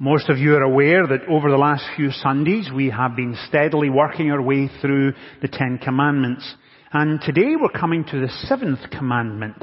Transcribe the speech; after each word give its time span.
Most 0.00 0.28
of 0.28 0.38
you 0.38 0.54
are 0.54 0.62
aware 0.62 1.08
that 1.08 1.26
over 1.28 1.50
the 1.50 1.56
last 1.56 1.84
few 1.96 2.12
Sundays 2.12 2.70
we 2.72 2.88
have 2.88 3.16
been 3.16 3.36
steadily 3.48 3.90
working 3.90 4.30
our 4.30 4.40
way 4.40 4.70
through 4.80 5.12
the 5.42 5.48
Ten 5.48 5.80
Commandments. 5.82 6.54
And 6.92 7.20
today 7.20 7.56
we're 7.60 7.76
coming 7.76 8.04
to 8.04 8.20
the 8.20 8.28
seventh 8.46 8.78
commandment. 8.92 9.56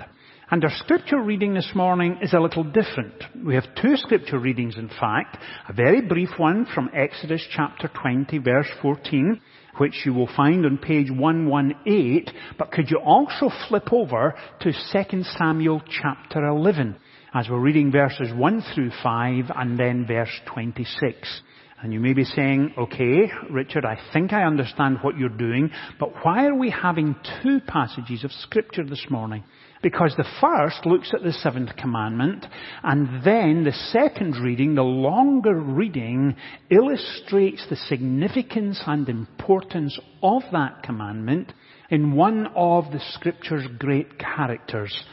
And 0.51 0.61
our 0.65 0.71
scripture 0.71 1.21
reading 1.21 1.53
this 1.53 1.71
morning 1.73 2.19
is 2.21 2.33
a 2.33 2.41
little 2.41 2.65
different. 2.65 3.13
We 3.45 3.55
have 3.55 3.63
two 3.81 3.95
scripture 3.95 4.37
readings 4.37 4.75
in 4.77 4.89
fact. 4.89 5.37
A 5.69 5.73
very 5.73 6.01
brief 6.01 6.31
one 6.35 6.65
from 6.75 6.89
Exodus 6.93 7.41
chapter 7.55 7.87
20 7.87 8.37
verse 8.39 8.67
14, 8.81 9.39
which 9.77 10.01
you 10.05 10.13
will 10.13 10.29
find 10.35 10.65
on 10.65 10.79
page 10.79 11.09
118, 11.09 12.25
but 12.59 12.73
could 12.73 12.91
you 12.91 12.99
also 12.99 13.49
flip 13.69 13.93
over 13.93 14.35
to 14.59 14.73
2 14.73 15.23
Samuel 15.37 15.81
chapter 15.89 16.45
11? 16.45 16.97
As 17.35 17.49
we're 17.49 17.59
reading 17.59 17.91
verses 17.91 18.29
1 18.33 18.63
through 18.73 18.91
5 19.03 19.51
and 19.57 19.77
then 19.77 20.07
verse 20.07 20.29
26. 20.45 21.41
And 21.83 21.91
you 21.91 21.99
may 21.99 22.13
be 22.13 22.23
saying, 22.23 22.73
okay, 22.77 23.29
Richard, 23.51 23.83
I 23.83 23.99
think 24.13 24.31
I 24.31 24.45
understand 24.45 24.99
what 25.01 25.17
you're 25.17 25.27
doing, 25.27 25.69
but 25.99 26.13
why 26.23 26.45
are 26.45 26.55
we 26.55 26.69
having 26.69 27.13
two 27.43 27.59
passages 27.67 28.23
of 28.23 28.31
scripture 28.31 28.85
this 28.85 29.05
morning? 29.09 29.43
Because 29.83 30.15
the 30.15 30.25
first 30.39 30.85
looks 30.85 31.11
at 31.13 31.23
the 31.23 31.33
seventh 31.33 31.75
commandment, 31.75 32.45
and 32.81 33.21
then 33.25 33.65
the 33.65 33.77
second 33.91 34.37
reading, 34.41 34.75
the 34.75 34.83
longer 34.83 35.59
reading, 35.59 36.37
illustrates 36.69 37.65
the 37.69 37.75
significance 37.75 38.79
and 38.87 39.09
importance 39.09 39.99
of 40.23 40.41
that 40.53 40.83
commandment 40.83 41.51
in 41.89 42.13
one 42.13 42.47
of 42.55 42.85
the 42.93 43.01
scripture's 43.11 43.67
great 43.77 44.17
characters, 44.17 45.03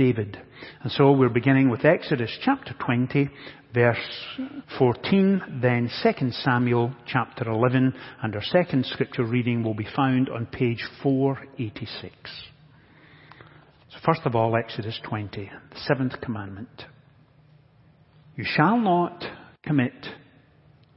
David. 0.00 0.38
And 0.82 0.90
so 0.90 1.12
we're 1.12 1.28
beginning 1.28 1.68
with 1.68 1.84
Exodus 1.84 2.34
chapter 2.42 2.74
20, 2.82 3.28
verse 3.74 3.98
14, 4.78 5.60
then 5.60 5.90
2 6.02 6.30
Samuel 6.42 6.94
chapter 7.06 7.50
11, 7.50 7.92
and 8.22 8.34
our 8.34 8.42
second 8.42 8.86
scripture 8.86 9.26
reading 9.26 9.62
will 9.62 9.74
be 9.74 9.86
found 9.94 10.30
on 10.30 10.46
page 10.46 10.82
486. 11.02 12.14
So 13.90 13.98
first 14.02 14.22
of 14.24 14.34
all, 14.34 14.56
Exodus 14.56 14.98
20, 15.06 15.50
the 15.70 15.80
seventh 15.80 16.18
commandment. 16.22 16.84
You 18.36 18.44
shall 18.46 18.78
not 18.78 19.22
commit 19.62 20.06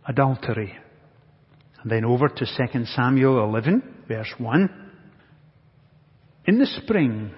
adultery. 0.07 0.77
And 1.81 1.91
then 1.91 2.05
over 2.05 2.29
to 2.29 2.45
2 2.45 2.85
Samuel 2.85 3.43
11, 3.43 4.05
verse 4.07 4.33
1. 4.37 4.69
In 6.45 6.57
the 6.57 6.65
spring, 6.65 7.33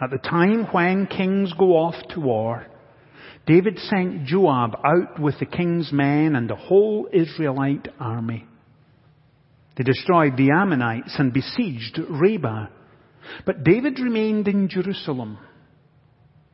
at 0.00 0.10
the 0.10 0.18
time 0.18 0.66
when 0.72 1.06
kings 1.06 1.52
go 1.58 1.76
off 1.76 1.94
to 2.10 2.20
war, 2.20 2.66
David 3.46 3.78
sent 3.78 4.26
Joab 4.26 4.76
out 4.84 5.20
with 5.20 5.38
the 5.38 5.46
king's 5.46 5.92
men 5.92 6.34
and 6.34 6.50
the 6.50 6.56
whole 6.56 7.08
Israelite 7.12 7.88
army. 7.98 8.44
They 9.76 9.84
destroyed 9.84 10.36
the 10.36 10.50
Ammonites 10.50 11.14
and 11.18 11.32
besieged 11.32 11.98
Rabbah. 12.08 12.66
But 13.44 13.62
David 13.62 13.98
remained 14.00 14.48
in 14.48 14.68
Jerusalem. 14.68 15.38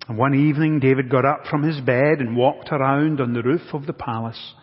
And 0.08 0.18
one 0.18 0.34
evening 0.34 0.80
David 0.80 1.10
got 1.10 1.24
up 1.24 1.46
from 1.48 1.62
his 1.62 1.80
bed 1.80 2.18
and 2.18 2.36
walked 2.36 2.70
around 2.70 3.20
on 3.20 3.32
the 3.32 3.42
roof 3.42 3.72
of 3.72 3.86
the 3.86 3.92
palace. 3.92 4.54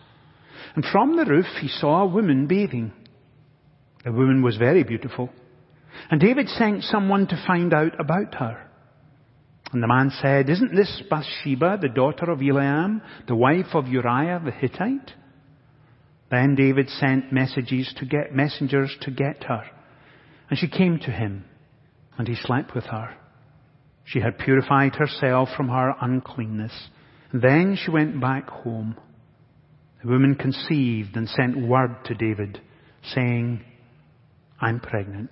And 0.74 0.84
from 0.84 1.16
the 1.16 1.24
roof 1.24 1.46
he 1.60 1.68
saw 1.68 2.02
a 2.02 2.08
woman 2.08 2.46
bathing. 2.46 2.92
The 4.04 4.12
woman 4.12 4.42
was 4.42 4.56
very 4.56 4.84
beautiful. 4.84 5.30
And 6.10 6.20
David 6.20 6.48
sent 6.48 6.84
someone 6.84 7.26
to 7.28 7.44
find 7.46 7.74
out 7.74 7.98
about 7.98 8.34
her. 8.36 8.69
And 9.72 9.82
the 9.82 9.88
man 9.88 10.10
said, 10.20 10.50
Isn't 10.50 10.74
this 10.74 11.02
Bathsheba, 11.08 11.78
the 11.80 11.88
daughter 11.88 12.30
of 12.30 12.40
Eliam, 12.40 13.02
the 13.28 13.36
wife 13.36 13.74
of 13.74 13.86
Uriah 13.86 14.40
the 14.44 14.50
Hittite? 14.50 15.12
Then 16.30 16.54
David 16.54 16.88
sent 16.88 17.32
messages 17.32 17.92
to 17.98 18.06
get, 18.06 18.34
messengers 18.34 18.96
to 19.02 19.10
get 19.10 19.44
her. 19.44 19.64
And 20.48 20.58
she 20.58 20.68
came 20.68 20.98
to 21.00 21.10
him, 21.10 21.44
and 22.18 22.26
he 22.26 22.34
slept 22.34 22.74
with 22.74 22.84
her. 22.84 23.16
She 24.04 24.20
had 24.20 24.38
purified 24.38 24.96
herself 24.96 25.50
from 25.56 25.68
her 25.68 25.94
uncleanness. 26.00 26.72
Then 27.32 27.76
she 27.80 27.92
went 27.92 28.20
back 28.20 28.48
home. 28.48 28.96
The 30.02 30.10
woman 30.10 30.34
conceived 30.34 31.16
and 31.16 31.28
sent 31.28 31.56
word 31.56 32.04
to 32.06 32.14
David, 32.14 32.60
saying, 33.14 33.64
I'm 34.60 34.80
pregnant. 34.80 35.30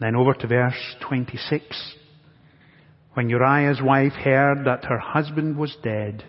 Then 0.00 0.16
over 0.16 0.32
to 0.32 0.46
verse 0.46 0.96
26. 1.06 1.96
When 3.14 3.28
Uriah's 3.28 3.80
wife 3.80 4.12
heard 4.12 4.64
that 4.66 4.84
her 4.84 4.98
husband 4.98 5.56
was 5.56 5.76
dead, 5.82 6.24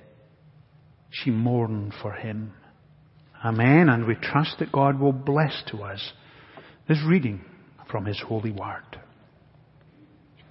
she 1.10 1.32
mourned 1.32 1.94
for 2.02 2.14
him. 2.14 2.54
Amen. 3.44 3.90
And 3.90 4.06
we 4.06 4.16
trust 4.16 4.58
that 4.60 4.72
God 4.72 5.00
will 5.00 5.12
bless 5.12 5.64
to 5.72 5.84
us 5.84 6.14
this 6.88 7.00
reading 7.08 7.42
from 7.92 8.06
His 8.06 8.20
holy 8.20 8.52
word. 8.52 9.00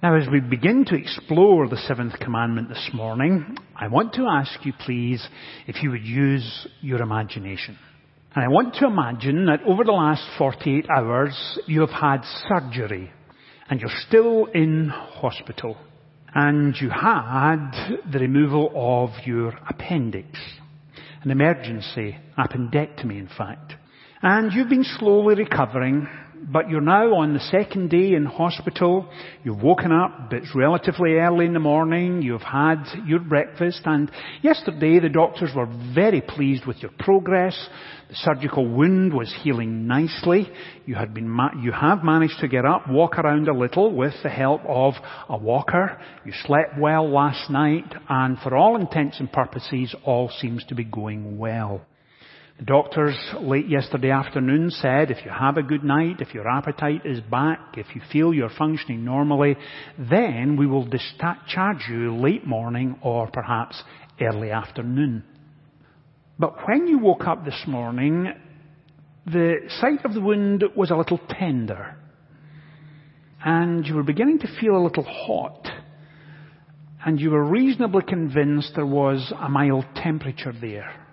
Now 0.03 0.15
as 0.15 0.27
we 0.29 0.39
begin 0.39 0.85
to 0.85 0.95
explore 0.95 1.67
the 1.67 1.77
seventh 1.77 2.19
commandment 2.19 2.69
this 2.69 2.89
morning, 2.93 3.57
I 3.75 3.87
want 3.87 4.13
to 4.13 4.27
ask 4.27 4.65
you 4.65 4.73
please 4.85 5.25
if 5.67 5.81
you 5.81 5.91
would 5.91 6.03
use 6.03 6.67
your 6.81 7.01
imagination. 7.01 7.77
And 8.35 8.43
I 8.43 8.49
want 8.49 8.75
to 8.75 8.87
imagine 8.87 9.45
that 9.47 9.63
over 9.65 9.83
the 9.83 9.93
last 9.93 10.23
48 10.37 10.87
hours 10.89 11.59
you 11.67 11.81
have 11.81 11.89
had 11.89 12.21
surgery 12.47 13.11
and 13.69 13.79
you're 13.79 13.89
still 14.07 14.45
in 14.45 14.89
hospital 14.89 15.77
and 16.35 16.75
you 16.81 16.89
had 16.89 17.71
the 18.11 18.19
removal 18.19 18.71
of 18.75 19.25
your 19.25 19.57
appendix. 19.69 20.37
An 21.23 21.31
emergency 21.31 22.17
appendectomy, 22.37 23.17
in 23.17 23.29
fact. 23.35 23.73
And 24.21 24.51
you've 24.51 24.69
been 24.69 24.83
slowly 24.83 25.35
recovering, 25.35 26.07
but 26.51 26.69
you're 26.69 26.81
now 26.81 27.15
on 27.15 27.33
the 27.33 27.39
second 27.39 27.89
day 27.89 28.13
in 28.13 28.25
hospital. 28.25 29.09
You've 29.43 29.61
woken 29.61 29.91
up, 29.91 30.31
it's 30.31 30.53
relatively 30.55 31.13
early 31.13 31.45
in 31.45 31.53
the 31.53 31.59
morning. 31.59 32.21
You've 32.21 32.41
had 32.41 32.83
your 33.05 33.19
breakfast, 33.19 33.81
and 33.85 34.11
yesterday 34.41 34.99
the 34.99 35.09
doctors 35.09 35.51
were 35.55 35.67
very 35.93 36.21
pleased 36.21 36.65
with 36.65 36.77
your 36.81 36.91
progress. 36.99 37.57
The 38.09 38.15
surgical 38.15 38.67
wound 38.67 39.13
was 39.13 39.35
healing 39.41 39.87
nicely. 39.87 40.49
You 40.85 40.95
had 40.95 41.13
been, 41.13 41.35
you 41.61 41.71
have 41.71 42.03
managed 42.03 42.39
to 42.41 42.47
get 42.47 42.65
up, 42.65 42.89
walk 42.89 43.17
around 43.17 43.47
a 43.47 43.57
little 43.57 43.91
with 43.91 44.13
the 44.21 44.29
help 44.29 44.61
of 44.67 44.93
a 45.27 45.37
walker. 45.37 45.99
You 46.25 46.33
slept 46.45 46.77
well 46.79 47.09
last 47.09 47.49
night, 47.49 47.91
and 48.07 48.37
for 48.39 48.55
all 48.55 48.75
intents 48.79 49.19
and 49.19 49.31
purposes, 49.31 49.95
all 50.05 50.29
seems 50.29 50.63
to 50.65 50.75
be 50.75 50.83
going 50.83 51.37
well. 51.37 51.81
The 52.57 52.65
doctors 52.65 53.17
late 53.41 53.67
yesterday 53.67 54.11
afternoon 54.11 54.71
said 54.71 55.11
if 55.11 55.25
you 55.25 55.31
have 55.31 55.57
a 55.57 55.63
good 55.63 55.83
night, 55.83 56.21
if 56.21 56.33
your 56.33 56.47
appetite 56.47 57.05
is 57.05 57.19
back, 57.19 57.75
if 57.75 57.87
you 57.93 58.01
feel 58.13 58.33
you're 58.33 58.49
functioning 58.49 59.03
normally, 59.03 59.57
then 59.97 60.55
we 60.55 60.65
will 60.65 60.85
discharge 60.85 61.85
you 61.89 62.15
late 62.15 62.47
morning 62.47 62.97
or 63.01 63.27
perhaps 63.27 63.83
early 64.21 64.51
afternoon. 64.51 65.25
But 66.39 66.65
when 66.65 66.87
you 66.87 66.97
woke 66.97 67.27
up 67.27 67.43
this 67.43 67.61
morning, 67.67 68.29
the 69.25 69.55
site 69.81 70.05
of 70.05 70.13
the 70.13 70.21
wound 70.21 70.63
was 70.77 70.91
a 70.91 70.95
little 70.95 71.19
tender. 71.29 71.97
And 73.43 73.85
you 73.85 73.95
were 73.95 74.03
beginning 74.03 74.39
to 74.39 74.59
feel 74.61 74.77
a 74.77 74.83
little 74.83 75.03
hot. 75.03 75.67
And 77.05 77.19
you 77.19 77.31
were 77.31 77.43
reasonably 77.43 78.03
convinced 78.03 78.71
there 78.75 78.85
was 78.85 79.33
a 79.37 79.49
mild 79.49 79.85
temperature 79.95 80.53
there. 80.59 81.04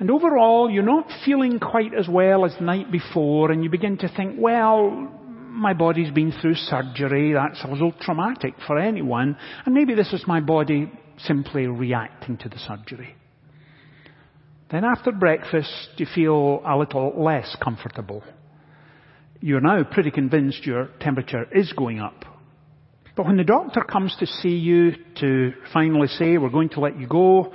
And 0.00 0.10
overall, 0.10 0.70
you're 0.70 0.82
not 0.82 1.06
feeling 1.26 1.60
quite 1.60 1.92
as 1.92 2.08
well 2.08 2.46
as 2.46 2.56
the 2.56 2.64
night 2.64 2.90
before, 2.90 3.52
and 3.52 3.62
you 3.62 3.68
begin 3.68 3.98
to 3.98 4.08
think, 4.08 4.36
well, 4.38 4.90
my 4.90 5.74
body's 5.74 6.10
been 6.10 6.32
through 6.32 6.54
surgery, 6.54 7.34
that's 7.34 7.62
a 7.64 7.68
little 7.68 7.92
traumatic 7.92 8.54
for 8.66 8.78
anyone, 8.78 9.36
and 9.66 9.74
maybe 9.74 9.94
this 9.94 10.12
is 10.14 10.24
my 10.26 10.40
body 10.40 10.90
simply 11.18 11.66
reacting 11.66 12.38
to 12.38 12.48
the 12.48 12.58
surgery. 12.58 13.14
Then 14.70 14.84
after 14.84 15.12
breakfast, 15.12 15.88
you 15.98 16.06
feel 16.14 16.62
a 16.64 16.78
little 16.78 17.22
less 17.22 17.54
comfortable. 17.62 18.22
You're 19.40 19.60
now 19.60 19.84
pretty 19.84 20.10
convinced 20.10 20.64
your 20.64 20.88
temperature 21.00 21.46
is 21.52 21.74
going 21.74 22.00
up. 22.00 22.24
But 23.16 23.26
when 23.26 23.36
the 23.36 23.44
doctor 23.44 23.82
comes 23.82 24.16
to 24.20 24.26
see 24.26 24.56
you 24.56 24.92
to 25.16 25.52
finally 25.74 26.08
say, 26.08 26.38
we're 26.38 26.48
going 26.48 26.70
to 26.70 26.80
let 26.80 26.98
you 26.98 27.06
go, 27.06 27.52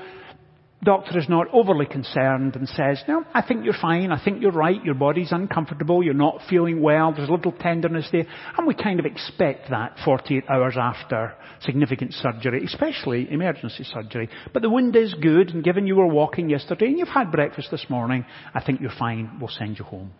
doctor 0.85 1.19
is 1.19 1.27
not 1.27 1.47
overly 1.51 1.85
concerned 1.85 2.55
and 2.55 2.67
says, 2.69 3.03
no, 3.07 3.25
I 3.33 3.41
think 3.41 3.65
you're 3.65 3.73
fine, 3.73 4.11
I 4.11 4.23
think 4.23 4.41
you're 4.41 4.51
right, 4.51 4.81
your 4.83 4.93
body's 4.93 5.31
uncomfortable, 5.31 6.03
you're 6.03 6.13
not 6.13 6.39
feeling 6.49 6.81
well, 6.81 7.13
there's 7.13 7.27
a 7.27 7.31
little 7.31 7.51
tenderness 7.51 8.07
there, 8.11 8.25
and 8.57 8.65
we 8.65 8.73
kind 8.73 8.99
of 8.99 9.05
expect 9.05 9.69
that 9.71 9.97
48 10.05 10.45
hours 10.49 10.75
after 10.79 11.33
significant 11.61 12.13
surgery, 12.13 12.63
especially 12.63 13.29
emergency 13.29 13.83
surgery. 13.83 14.29
But 14.53 14.61
the 14.61 14.69
wound 14.69 14.95
is 14.95 15.13
good, 15.15 15.49
and 15.49 15.63
given 15.63 15.87
you 15.87 15.97
were 15.97 16.07
walking 16.07 16.49
yesterday 16.49 16.85
and 16.85 16.97
you've 16.97 17.09
had 17.09 17.31
breakfast 17.31 17.69
this 17.71 17.85
morning, 17.89 18.25
I 18.53 18.63
think 18.63 18.79
you're 18.79 18.91
fine, 18.97 19.37
we'll 19.39 19.49
send 19.49 19.77
you 19.77 19.83
home. 19.83 20.11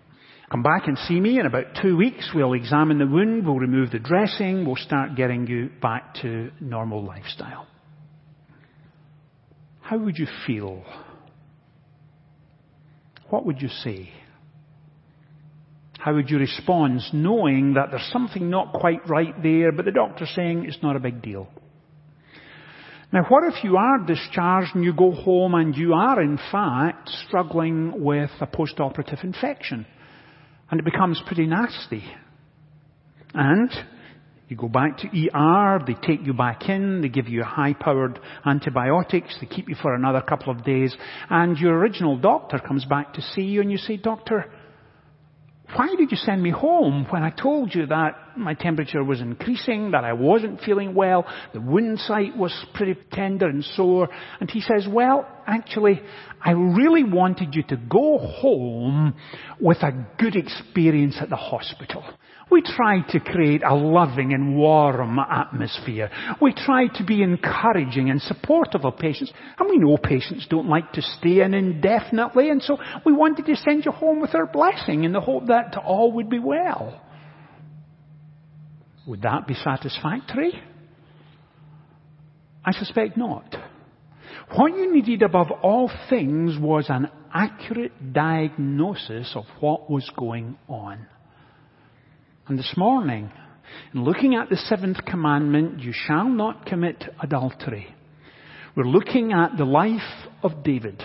Come 0.51 0.63
back 0.63 0.87
and 0.87 0.97
see 0.97 1.19
me 1.19 1.39
in 1.39 1.45
about 1.45 1.65
two 1.81 1.97
weeks. 1.97 2.29
We'll 2.33 2.53
examine 2.53 2.99
the 2.99 3.07
wound, 3.07 3.45
we'll 3.45 3.57
remove 3.57 3.91
the 3.91 3.99
dressing, 3.99 4.65
we'll 4.65 4.75
start 4.75 5.15
getting 5.15 5.47
you 5.47 5.69
back 5.81 6.15
to 6.21 6.51
normal 6.59 7.03
lifestyle. 7.03 7.67
How 9.85 9.99
would 9.99 10.17
you 10.17 10.25
feel 10.47 10.83
what 13.29 13.45
would 13.45 13.61
you 13.61 13.69
say? 13.69 14.09
How 15.99 16.15
would 16.15 16.29
you 16.29 16.39
respond 16.39 17.01
knowing 17.13 17.75
that 17.75 17.91
there's 17.91 18.09
something 18.11 18.49
not 18.49 18.73
quite 18.73 19.07
right 19.07 19.33
there, 19.43 19.71
but 19.71 19.85
the 19.85 19.91
doctor's 19.91 20.31
saying 20.35 20.65
it's 20.65 20.81
not 20.81 20.95
a 20.95 20.99
big 20.99 21.21
deal? 21.21 21.47
Now 23.13 23.25
what 23.29 23.43
if 23.53 23.63
you 23.63 23.77
are 23.77 23.99
discharged 23.99 24.75
and 24.75 24.83
you 24.83 24.91
go 24.91 25.11
home 25.11 25.53
and 25.53 25.75
you 25.75 25.93
are 25.93 26.19
in 26.19 26.39
fact 26.51 27.09
struggling 27.27 28.03
with 28.03 28.31
a 28.41 28.47
post-operative 28.47 29.19
infection 29.21 29.85
and 30.71 30.79
it 30.79 30.83
becomes 30.83 31.21
pretty 31.27 31.45
nasty? 31.45 32.03
And 33.35 33.69
you 34.47 34.55
go 34.55 34.67
back 34.67 34.97
to 34.99 35.07
ER, 35.07 35.79
they 35.85 35.95
take 35.95 36.25
you 36.25 36.33
back 36.33 36.69
in, 36.69 37.01
they 37.01 37.09
give 37.09 37.27
you 37.27 37.43
high-powered 37.43 38.19
antibiotics, 38.45 39.37
they 39.41 39.47
keep 39.47 39.67
you 39.69 39.75
for 39.81 39.95
another 39.95 40.21
couple 40.21 40.51
of 40.51 40.63
days, 40.63 40.95
and 41.29 41.57
your 41.57 41.77
original 41.77 42.17
doctor 42.17 42.59
comes 42.59 42.85
back 42.85 43.13
to 43.13 43.21
see 43.21 43.41
you 43.41 43.61
and 43.61 43.71
you 43.71 43.77
say, 43.77 43.97
Doctor, 43.97 44.51
why 45.73 45.87
did 45.97 46.11
you 46.11 46.17
send 46.17 46.43
me 46.43 46.51
home 46.51 47.07
when 47.09 47.23
I 47.23 47.31
told 47.31 47.73
you 47.73 47.87
that 47.87 48.37
my 48.37 48.53
temperature 48.53 49.03
was 49.03 49.19
increasing, 49.19 49.91
that 49.91 50.03
I 50.03 50.13
wasn't 50.13 50.61
feeling 50.61 50.93
well, 50.93 51.25
the 51.53 51.59
wound 51.59 51.99
site 51.99 52.37
was 52.37 52.53
pretty 52.75 52.95
tender 53.11 53.47
and 53.47 53.63
sore? 53.63 54.07
And 54.39 54.49
he 54.49 54.61
says, 54.61 54.87
well, 54.87 55.27
actually, 55.47 56.01
I 56.39 56.51
really 56.51 57.03
wanted 57.03 57.55
you 57.55 57.63
to 57.69 57.77
go 57.77 58.19
home 58.19 59.15
with 59.59 59.79
a 59.81 60.05
good 60.19 60.35
experience 60.35 61.17
at 61.19 61.29
the 61.29 61.35
hospital. 61.35 62.03
We 62.51 62.61
try 62.61 63.01
to 63.09 63.19
create 63.19 63.63
a 63.63 63.73
loving 63.73 64.33
and 64.33 64.55
warm 64.55 65.17
atmosphere. 65.19 66.09
We 66.39 66.53
try 66.53 66.87
to 66.95 67.03
be 67.03 67.23
encouraging 67.23 68.09
and 68.09 68.21
supportive 68.21 68.85
of 68.85 68.97
patients. 68.97 69.33
And 69.57 69.69
we 69.69 69.77
know 69.77 69.97
patients 69.97 70.45
don't 70.49 70.69
like 70.69 70.93
to 70.93 71.01
stay 71.01 71.41
in 71.41 71.53
indefinitely, 71.53 72.49
and 72.49 72.61
so 72.61 72.77
we 73.05 73.13
wanted 73.13 73.45
to 73.47 73.55
send 73.55 73.85
you 73.85 73.91
home 73.91 74.21
with 74.21 74.35
our 74.35 74.45
blessing 74.45 75.03
in 75.03 75.11
the 75.11 75.21
hope 75.21 75.47
that 75.47 75.75
all 75.77 76.11
would 76.13 76.29
be 76.29 76.39
well. 76.39 77.01
Would 79.07 79.23
that 79.23 79.47
be 79.47 79.55
satisfactory? 79.55 80.61
I 82.63 82.71
suspect 82.71 83.17
not. 83.17 83.55
What 84.55 84.75
you 84.75 84.93
needed 84.93 85.21
above 85.23 85.51
all 85.51 85.91
things 86.09 86.59
was 86.59 86.85
an 86.89 87.09
accurate 87.33 88.13
diagnosis 88.13 89.31
of 89.35 89.45
what 89.59 89.89
was 89.89 90.09
going 90.15 90.57
on. 90.67 91.07
And 92.47 92.59
this 92.59 92.73
morning, 92.77 93.31
in 93.93 94.03
looking 94.03 94.35
at 94.35 94.49
the 94.49 94.57
seventh 94.57 95.03
commandment, 95.05 95.79
you 95.79 95.91
shall 95.93 96.29
not 96.29 96.67
commit 96.67 97.03
adultery. 97.19 97.87
We're 98.75 98.83
looking 98.83 99.33
at 99.33 99.57
the 99.57 99.65
life 99.65 100.27
of 100.43 100.63
David. 100.63 101.01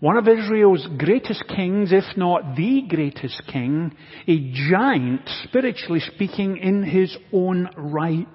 One 0.00 0.16
of 0.16 0.26
Israel's 0.26 0.88
greatest 0.98 1.44
kings, 1.46 1.92
if 1.92 2.16
not 2.16 2.56
the 2.56 2.82
greatest 2.88 3.42
king, 3.50 3.94
a 4.26 4.52
giant, 4.68 5.22
spiritually 5.44 6.00
speaking, 6.00 6.56
in 6.56 6.82
his 6.82 7.16
own 7.32 7.68
right. 7.76 8.26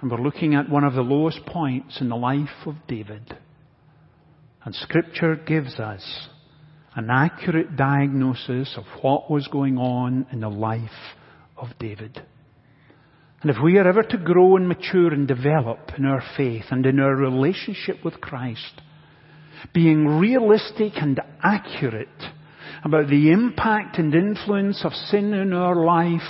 And 0.00 0.10
we're 0.10 0.20
looking 0.20 0.56
at 0.56 0.68
one 0.68 0.82
of 0.82 0.94
the 0.94 1.02
lowest 1.02 1.46
points 1.46 2.00
in 2.00 2.08
the 2.08 2.16
life 2.16 2.66
of 2.66 2.74
David. 2.88 3.38
And 4.64 4.74
scripture 4.74 5.36
gives 5.36 5.78
us 5.78 6.28
an 6.94 7.08
accurate 7.10 7.76
diagnosis 7.76 8.74
of 8.76 8.84
what 9.02 9.30
was 9.30 9.48
going 9.48 9.78
on 9.78 10.26
in 10.30 10.40
the 10.40 10.48
life 10.48 10.90
of 11.56 11.68
David. 11.78 12.22
And 13.40 13.50
if 13.50 13.56
we 13.62 13.78
are 13.78 13.88
ever 13.88 14.02
to 14.02 14.18
grow 14.18 14.56
and 14.56 14.68
mature 14.68 15.12
and 15.12 15.26
develop 15.26 15.90
in 15.98 16.04
our 16.04 16.22
faith 16.36 16.64
and 16.70 16.86
in 16.86 17.00
our 17.00 17.14
relationship 17.14 18.04
with 18.04 18.20
Christ, 18.20 18.80
being 19.74 20.06
realistic 20.06 20.92
and 20.96 21.20
accurate 21.42 22.08
about 22.84 23.08
the 23.08 23.30
impact 23.30 23.98
and 23.98 24.14
influence 24.14 24.84
of 24.84 24.92
sin 24.92 25.32
in 25.34 25.52
our 25.52 25.84
life 25.84 26.20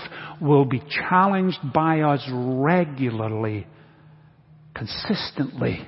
will 0.40 0.64
be 0.64 0.82
challenged 1.08 1.58
by 1.74 2.00
us 2.00 2.26
regularly, 2.30 3.66
consistently, 4.74 5.86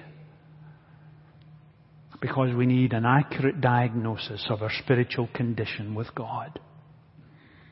because 2.25 2.55
we 2.55 2.65
need 2.65 2.94
an 2.94 3.05
accurate 3.05 3.61
diagnosis 3.61 4.47
of 4.49 4.62
our 4.62 4.71
spiritual 4.82 5.29
condition 5.35 5.94
with 5.94 6.06
God. 6.15 6.59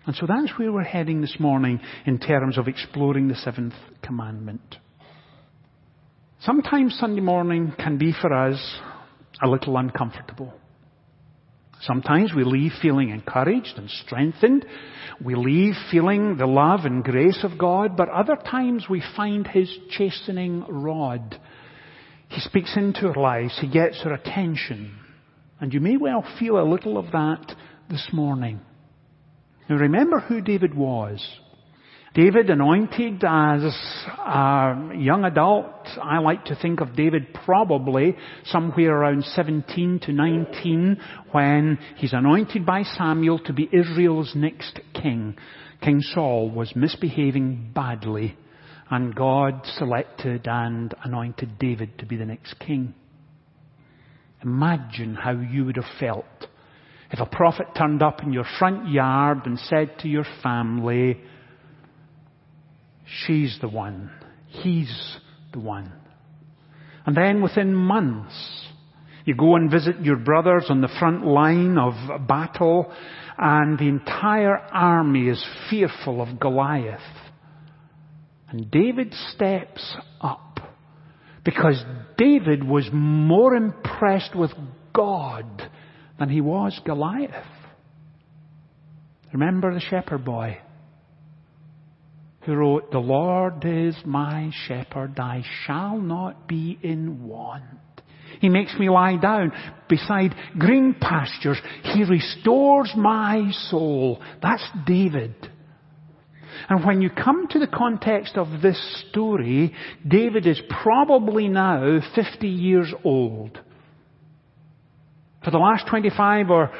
And 0.05 0.15
so 0.15 0.27
that's 0.27 0.59
where 0.59 0.71
we're 0.71 0.83
heading 0.83 1.23
this 1.23 1.37
morning 1.41 1.81
in 2.05 2.19
terms 2.19 2.59
of 2.59 2.69
exploring 2.69 3.29
the 3.29 3.35
seventh 3.35 3.73
commandment. 4.03 4.77
Sometimes 6.41 6.99
Sunday 7.01 7.23
morning 7.23 7.73
can 7.79 7.97
be 7.97 8.13
for 8.13 8.31
us 8.31 8.79
a 9.43 9.49
little 9.49 9.79
uncomfortable. 9.79 10.53
Sometimes 11.81 12.35
we 12.37 12.45
leave 12.45 12.73
feeling 12.83 13.09
encouraged 13.09 13.79
and 13.79 13.89
strengthened. 13.89 14.67
We 15.25 15.35
leave 15.35 15.73
feeling 15.91 16.37
the 16.37 16.47
love 16.47 16.81
and 16.85 17.03
grace 17.03 17.43
of 17.43 17.57
God, 17.57 17.97
but 17.97 18.11
other 18.11 18.37
times 18.37 18.85
we 18.91 19.03
find 19.17 19.47
His 19.47 19.75
chastening 19.97 20.63
rod 20.69 21.41
he 22.33 22.41
speaks 22.41 22.75
into 22.77 23.09
our 23.09 23.15
lives. 23.15 23.59
He 23.61 23.69
gets 23.69 24.01
our 24.07 24.15
attention. 24.15 24.97
And 25.61 25.73
you 25.73 25.81
may 25.81 25.99
well 25.99 26.25
feel 26.39 26.59
a 26.59 26.65
little 26.65 26.97
of 26.97 27.13
that 27.13 27.55
this 27.91 28.09
morning. 28.11 28.61
Now 29.69 29.77
remember 29.77 30.19
who 30.19 30.41
David 30.41 30.75
was. 30.75 31.23
David 32.15 32.49
anointed 32.49 33.23
as 33.23 33.63
a 33.63 34.93
young 34.97 35.25
adult. 35.27 35.67
I 36.03 36.21
like 36.21 36.47
to 36.47 36.57
think 36.57 36.81
of 36.81 36.97
David 36.97 37.35
probably 37.45 38.17
somewhere 38.47 38.97
around 38.97 39.25
17 39.25 40.01
to 40.05 40.13
19 40.13 40.97
when 41.33 41.79
he's 41.97 42.15
anointed 42.15 42.65
by 42.65 42.83
Samuel 42.83 43.41
to 43.41 43.53
be 43.53 43.69
Israel's 43.71 44.33
next 44.35 44.81
king. 44.95 45.37
King 45.83 46.01
Saul 46.01 46.51
was 46.51 46.75
misbehaving 46.75 47.73
badly 47.75 48.37
and 48.93 49.15
God 49.15 49.63
selected 49.79 50.47
and 50.47 50.95
anointed 51.03 51.59
David 51.59 51.99
to 51.99 52.07
be 52.07 52.17
the 52.17 52.27
next 52.27 52.59
king. 52.59 52.95
Imagine 54.45 55.15
how 55.15 55.31
you 55.31 55.65
would 55.65 55.77
have 55.77 55.99
felt 55.99 56.27
if 57.11 57.19
a 57.19 57.27
prophet 57.27 57.69
turned 57.77 58.03
up 58.03 58.23
in 58.23 58.35
your 58.35 58.47
front 58.59 58.89
yard 58.91 59.47
and 59.47 59.59
said 59.59 59.99
to 60.01 60.09
your 60.09 60.27
family, 60.43 61.19
she's 63.27 63.59
the 63.63 63.69
one, 63.69 64.11
he's 64.47 65.17
the 65.55 65.59
one. 65.59 65.91
And 67.07 67.17
then 67.17 67.43
within 67.43 67.75
months, 67.75 68.35
you 69.25 69.35
go 69.35 69.57
and 69.57 69.71
visit 69.71 70.01
your 70.01 70.17
brothers 70.17 70.67
on 70.69 70.83
the 70.83 70.93
front 70.99 71.27
line 71.27 71.79
of 71.79 72.27
battle 72.27 72.93
and 73.39 73.79
the 73.79 73.89
entire 73.89 74.59
army 74.59 75.29
is 75.29 75.45
fearful 75.71 76.21
of 76.21 76.39
Goliath. 76.39 77.01
And 78.53 78.71
David 78.71 79.15
steps 79.35 79.97
up 80.21 80.61
because 81.45 81.83
David 82.19 82.63
was 82.63 82.89
more 82.93 83.55
impressed 83.55 84.37
with 84.37 84.51
God 84.95 85.71
than 86.19 86.29
he 86.29 86.41
was 86.41 86.79
Goliath. 86.85 87.47
Remember 89.33 89.73
the 89.73 89.81
shepherd 89.81 90.25
boy 90.25 90.59
who 92.43 92.55
wrote, 92.55 92.91
The 92.91 92.99
Lord 92.99 93.65
is 93.65 93.97
my 94.05 94.51
shepherd, 94.67 95.19
I 95.19 95.43
shall 95.65 95.99
not 95.99 96.47
be 96.47 96.79
in 96.83 97.27
want. 97.27 97.65
He 98.41 98.49
makes 98.51 98.75
me 98.79 98.91
lie 98.91 99.17
down 99.17 99.53
beside 99.89 100.35
green 100.59 100.95
pastures. 101.01 101.59
He 101.85 102.05
restores 102.05 102.93
my 102.97 103.51
soul. 103.71 104.21
That's 104.43 104.67
David. 104.87 105.35
And 106.69 106.85
when 106.85 107.03
you 107.03 107.11
come 107.11 107.49
to 107.49 107.59
the 107.59 107.67
context 107.67 108.37
of 108.37 108.63
this 108.63 108.79
story, 109.09 109.75
David 110.07 110.47
is 110.47 110.61
probably 110.83 111.49
now 111.49 112.01
50 112.15 112.49
years 112.49 112.93
old. 113.05 113.59
For 115.45 115.51
the 115.51 115.59
last 115.59 115.87
25 115.89 116.51
or, 116.51 116.71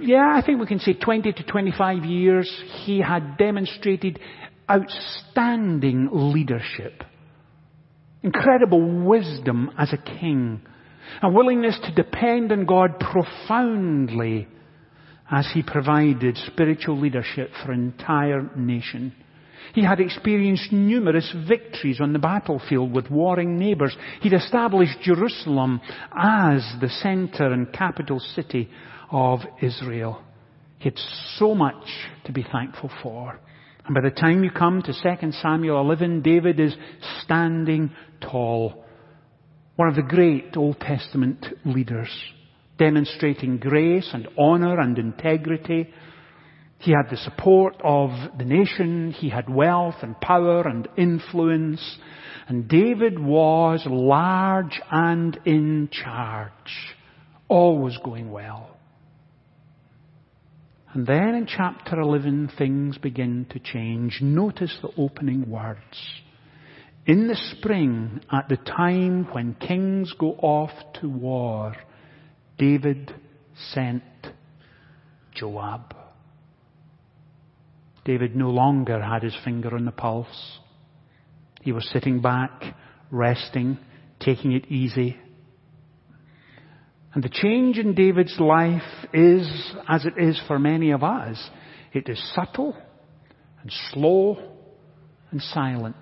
yeah, 0.00 0.34
I 0.34 0.44
think 0.44 0.60
we 0.60 0.66
can 0.66 0.80
say 0.80 0.94
20 0.94 1.32
to 1.32 1.42
25 1.44 2.04
years, 2.04 2.50
he 2.84 3.00
had 3.00 3.36
demonstrated 3.36 4.18
outstanding 4.70 6.08
leadership. 6.12 7.04
Incredible 8.22 9.04
wisdom 9.04 9.70
as 9.78 9.92
a 9.92 9.98
king. 9.98 10.62
A 11.22 11.30
willingness 11.30 11.78
to 11.84 11.94
depend 11.94 12.50
on 12.50 12.64
God 12.64 12.98
profoundly 12.98 14.48
as 15.30 15.48
he 15.52 15.62
provided 15.62 16.36
spiritual 16.46 16.98
leadership 16.98 17.50
for 17.64 17.72
an 17.72 17.80
entire 17.80 18.50
nation. 18.56 19.14
He 19.74 19.82
had 19.82 20.00
experienced 20.00 20.72
numerous 20.72 21.34
victories 21.48 22.00
on 22.00 22.12
the 22.12 22.18
battlefield 22.18 22.92
with 22.92 23.10
warring 23.10 23.58
neighbors. 23.58 23.96
He'd 24.20 24.32
established 24.32 25.00
Jerusalem 25.02 25.80
as 26.16 26.62
the 26.80 26.90
center 27.02 27.52
and 27.52 27.72
capital 27.72 28.20
city 28.20 28.68
of 29.10 29.40
Israel. 29.62 30.22
He 30.78 30.90
had 30.90 30.98
so 31.38 31.54
much 31.54 31.86
to 32.24 32.32
be 32.32 32.44
thankful 32.44 32.90
for. 33.02 33.40
And 33.86 33.94
by 33.94 34.02
the 34.02 34.10
time 34.10 34.44
you 34.44 34.50
come 34.50 34.82
to 34.82 34.92
2 34.92 35.32
Samuel 35.42 35.80
11, 35.80 36.22
David 36.22 36.60
is 36.60 36.74
standing 37.22 37.90
tall. 38.20 38.84
One 39.76 39.88
of 39.88 39.96
the 39.96 40.02
great 40.02 40.56
Old 40.56 40.78
Testament 40.80 41.46
leaders. 41.64 42.10
Demonstrating 42.78 43.58
grace 43.58 44.08
and 44.12 44.28
honor 44.38 44.80
and 44.80 44.98
integrity. 44.98 45.90
He 46.78 46.92
had 46.92 47.10
the 47.10 47.16
support 47.16 47.76
of 47.82 48.10
the 48.36 48.44
nation. 48.44 49.12
He 49.12 49.30
had 49.30 49.48
wealth 49.48 49.96
and 50.02 50.20
power 50.20 50.66
and 50.66 50.88
influence. 50.96 51.98
And 52.48 52.68
David 52.68 53.18
was 53.18 53.82
large 53.86 54.80
and 54.90 55.38
in 55.44 55.88
charge. 55.90 56.50
All 57.48 57.78
was 57.78 57.98
going 58.04 58.30
well. 58.30 58.76
And 60.92 61.06
then 61.06 61.34
in 61.34 61.46
chapter 61.46 61.98
11 61.98 62.52
things 62.56 62.98
begin 62.98 63.46
to 63.50 63.58
change. 63.58 64.20
Notice 64.22 64.78
the 64.80 64.90
opening 64.96 65.50
words. 65.50 66.22
In 67.06 67.26
the 67.26 67.34
spring, 67.34 68.20
at 68.32 68.48
the 68.48 68.56
time 68.56 69.26
when 69.32 69.54
kings 69.54 70.14
go 70.18 70.32
off 70.34 70.70
to 71.00 71.08
war, 71.08 71.74
David 72.64 73.14
sent 73.74 74.02
Joab. 75.34 75.94
David 78.06 78.34
no 78.34 78.48
longer 78.48 79.02
had 79.02 79.22
his 79.22 79.36
finger 79.44 79.74
on 79.74 79.84
the 79.84 79.92
pulse. 79.92 80.60
He 81.60 81.72
was 81.72 81.86
sitting 81.90 82.22
back, 82.22 82.74
resting, 83.10 83.76
taking 84.18 84.52
it 84.52 84.72
easy. 84.72 85.18
And 87.12 87.22
the 87.22 87.28
change 87.28 87.76
in 87.76 87.94
David's 87.94 88.40
life 88.40 88.80
is, 89.12 89.46
as 89.86 90.06
it 90.06 90.14
is 90.16 90.40
for 90.48 90.58
many 90.58 90.90
of 90.92 91.04
us, 91.04 91.50
it 91.92 92.08
is 92.08 92.32
subtle 92.34 92.74
and 93.60 93.70
slow 93.92 94.38
and 95.30 95.42
silent. 95.42 95.96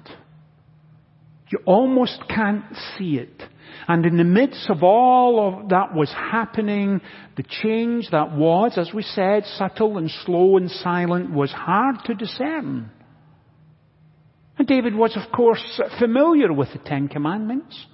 You 1.51 1.59
almost 1.67 2.23
can't 2.29 2.67
see 2.97 3.17
it. 3.17 3.43
And 3.89 4.07
in 4.07 4.17
the 4.17 4.25
midst 4.25 4.71
of 4.71 4.83
all 4.83 5.63
of 5.63 5.69
that 5.71 5.95
was 5.95 6.13
happening, 6.13 7.01
the 7.37 7.43
change 7.43 8.09
that 8.11 8.33
was, 8.37 8.77
as 8.77 8.93
we 8.95 9.03
said, 9.03 9.45
subtle 9.57 9.99
and 9.99 10.11
slow 10.25 10.57
and 10.57 10.71
silent 10.71 11.33
was 11.33 11.51
hard 11.51 11.97
to 12.07 12.15
discern. 12.15 12.91
And 14.59 14.69
David 14.69 14.95
was, 14.95 15.17
of 15.17 15.33
course, 15.33 15.81
familiar 15.99 16.53
with 16.53 16.69
the 16.73 16.79
Ten 16.79 17.09
Commandments. 17.09 17.87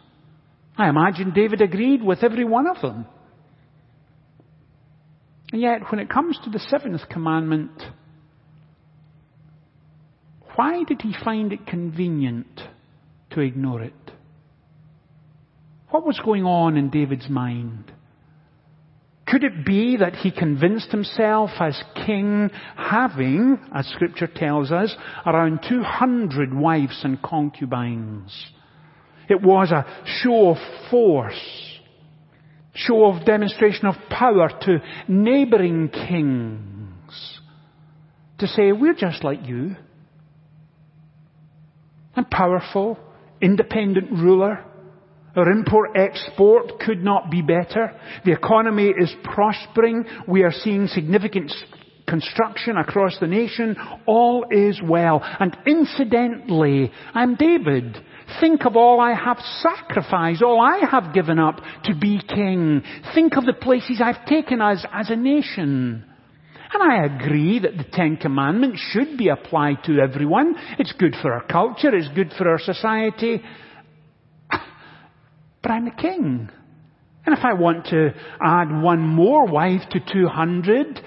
I 0.77 0.89
imagine 0.89 1.33
David 1.33 1.61
agreed 1.61 2.03
with 2.03 2.23
every 2.23 2.45
one 2.45 2.67
of 2.67 2.81
them. 2.81 3.07
And 5.53 5.63
yet, 5.63 5.91
when 5.91 6.01
it 6.01 6.11
comes 6.11 6.39
to 6.45 6.51
the 6.51 6.59
seventh 6.59 7.09
commandment, 7.09 7.71
why 10.57 10.85
did 10.85 11.01
he 11.01 11.15
find 11.25 11.53
it 11.53 11.67
convenient 11.67 12.61
to 13.31 13.41
ignore 13.41 13.83
it? 13.83 14.08
What 15.91 16.07
was 16.07 16.21
going 16.25 16.45
on 16.45 16.77
in 16.77 16.91
David's 16.91 17.29
mind? 17.29 17.93
Could 19.27 19.45
it 19.45 19.65
be 19.65 19.97
that 19.99 20.15
he 20.15 20.31
convinced 20.31 20.91
himself 20.91 21.51
as 21.61 21.83
king 22.07 22.51
having, 22.77 23.59
as 23.75 23.87
scripture 23.89 24.27
tells 24.27 24.73
us, 24.73 24.95
around 25.27 25.61
200 25.69 26.55
wives 26.55 27.01
and 27.05 27.21
concubines? 27.21 28.53
It 29.29 29.43
was 29.43 29.71
a 29.71 29.85
show 30.23 30.51
of 30.51 30.57
force, 30.91 31.79
show 32.75 33.05
of 33.05 33.27
demonstration 33.27 33.87
of 33.87 33.97
power 34.09 34.49
to 34.63 34.79
neighboring 35.09 35.91
kings 35.91 36.69
to 38.39 38.47
say, 38.47 38.73
we're 38.73 38.95
just 38.95 39.25
like 39.25 39.47
you. 39.47 39.77
And 42.17 42.31
powerful, 42.31 42.99
independent 43.41 44.11
ruler. 44.13 44.65
Our 45.39 45.53
import 45.53 45.91
export 45.95 46.81
could 46.81 47.05
not 47.05 47.31
be 47.31 47.43
better. 47.43 47.93
The 48.25 48.33
economy 48.33 48.89
is 48.89 49.15
prospering. 49.23 50.05
We 50.27 50.43
are 50.43 50.51
seeing 50.51 50.89
significant 50.89 51.53
construction 52.09 52.77
across 52.77 53.17
the 53.21 53.29
nation. 53.29 53.77
All 54.05 54.47
is 54.51 54.81
well. 54.83 55.23
And 55.23 55.57
incidentally, 55.65 56.91
I'm 57.15 57.37
David. 57.37 57.99
Think 58.41 58.67
of 58.67 58.75
all 58.75 58.99
I 58.99 59.15
have 59.15 59.39
sacrificed, 59.63 60.43
all 60.43 60.61
I 60.61 60.85
have 60.91 61.15
given 61.15 61.39
up 61.39 61.61
to 61.85 61.95
be 61.95 62.21
king. 62.21 62.83
Think 63.15 63.37
of 63.37 63.47
the 63.47 63.53
places 63.53 64.03
I've 64.03 64.27
taken 64.27 64.61
us 64.61 64.85
as 64.93 65.09
a 65.09 65.17
nation. 65.17 66.05
And 66.75 66.83
I 66.83 67.05
agree 67.05 67.61
that 67.61 67.77
the 67.79 67.87
Ten 67.93 68.17
Commandments 68.17 68.81
should 68.91 69.17
be 69.17 69.29
applied 69.29 69.85
to 69.85 70.01
everyone. 70.01 70.57
It's 70.81 70.93
good 70.99 71.15
for 71.23 71.33
our 71.33 71.47
culture, 71.47 71.95
it's 71.95 72.13
good 72.17 72.33
for 72.37 72.49
our 72.49 72.59
society. 72.59 73.41
But 75.63 75.73
I'm 75.73 75.85
the 75.85 75.91
king. 75.91 76.51
And 77.27 77.37
if 77.37 77.45
I 77.45 77.55
want 77.55 77.87
to 77.87 78.15
add 78.41 78.83
one 78.83 79.01
more 79.01 79.47
wife 79.47 79.83
to 79.91 80.01
200, 80.01 81.01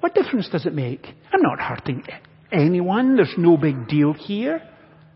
what 0.00 0.14
difference 0.14 0.48
does 0.50 0.66
it 0.66 0.74
make? 0.74 1.06
I'm 1.32 1.42
not 1.42 1.60
hurting 1.60 2.04
anyone. 2.52 3.16
There's 3.16 3.34
no 3.36 3.56
big 3.56 3.88
deal 3.88 4.12
here. 4.12 4.62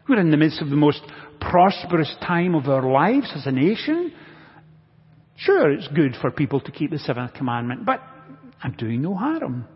We're 0.09 0.21
in 0.21 0.31
the 0.31 0.37
midst 0.37 0.61
of 0.61 0.69
the 0.69 0.77
most 0.77 1.01
prosperous 1.41 2.15
time 2.21 2.55
of 2.55 2.69
our 2.69 2.91
lives 2.91 3.33
as 3.35 3.47
a 3.47 3.53
nation. 3.53 4.13
Sure, 5.37 5.71
it's 5.71 5.89
good 5.89 6.17
for 6.21 6.31
people 6.31 6.61
to 6.61 6.73
keep 6.73 6.91
the 6.91 6.99
seventh 6.99 7.35
commandment, 7.35 7.87
but 7.87 8.03
I'm 8.63 8.73
doing 8.73 9.01
no 9.01 9.15
harm. 9.15 9.67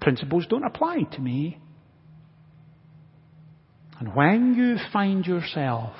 Principles 0.00 0.46
don't 0.48 0.64
apply 0.64 1.04
to 1.12 1.20
me. 1.20 1.58
And 3.98 4.14
when 4.14 4.54
you 4.54 4.76
find 4.92 5.24
yourself 5.24 5.94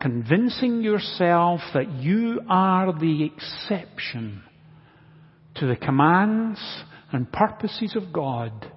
convincing 0.00 0.82
yourself 0.82 1.60
that 1.74 1.90
you 1.92 2.40
are 2.48 2.98
the 2.98 3.24
exception 3.24 4.42
to 5.56 5.66
the 5.66 5.76
commands 5.76 6.58
and 7.12 7.30
purposes 7.30 7.94
of 7.96 8.12
God, 8.12 8.72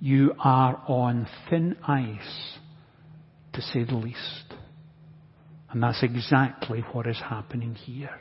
you 0.00 0.34
are 0.38 0.82
on 0.88 1.28
thin 1.48 1.76
ice, 1.86 2.58
to 3.52 3.62
say 3.62 3.84
the 3.84 3.94
least. 3.94 4.54
And 5.70 5.82
that's 5.82 6.02
exactly 6.02 6.80
what 6.92 7.06
is 7.06 7.18
happening 7.18 7.74
here. 7.74 8.20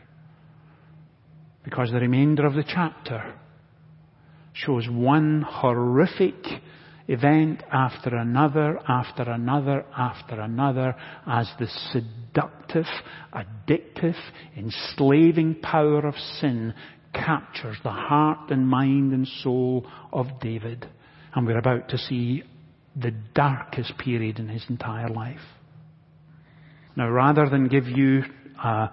Because 1.64 1.92
the 1.92 2.00
remainder 2.00 2.46
of 2.46 2.54
the 2.54 2.64
chapter 2.64 3.34
shows 4.54 4.88
one 4.90 5.42
horrific 5.42 6.36
event 7.08 7.64
after 7.72 8.16
another, 8.16 8.80
after 8.88 9.24
another, 9.24 9.86
after 9.96 10.40
another, 10.40 10.96
as 11.28 11.50
the 11.60 11.68
seductive, 11.92 12.86
addictive, 13.34 14.16
enslaving 14.58 15.56
power 15.62 16.08
of 16.08 16.16
sin 16.40 16.74
captures 17.14 17.78
the 17.84 17.92
heart 17.92 18.50
and 18.50 18.68
mind 18.68 19.14
and 19.14 19.28
soul 19.44 19.86
of 20.12 20.28
David. 20.42 20.88
And 21.34 21.46
we're 21.46 21.60
about 21.60 21.90
to 21.90 21.98
see 21.98 22.44
the 22.96 23.12
darkest 23.34 23.98
period 23.98 24.40
in 24.40 24.48
his 24.48 24.66
entire 24.70 25.10
life. 25.10 25.40
Now, 26.96 27.10
rather 27.10 27.50
than 27.50 27.68
give 27.68 27.88
you, 27.88 28.24
uh, 28.62 28.88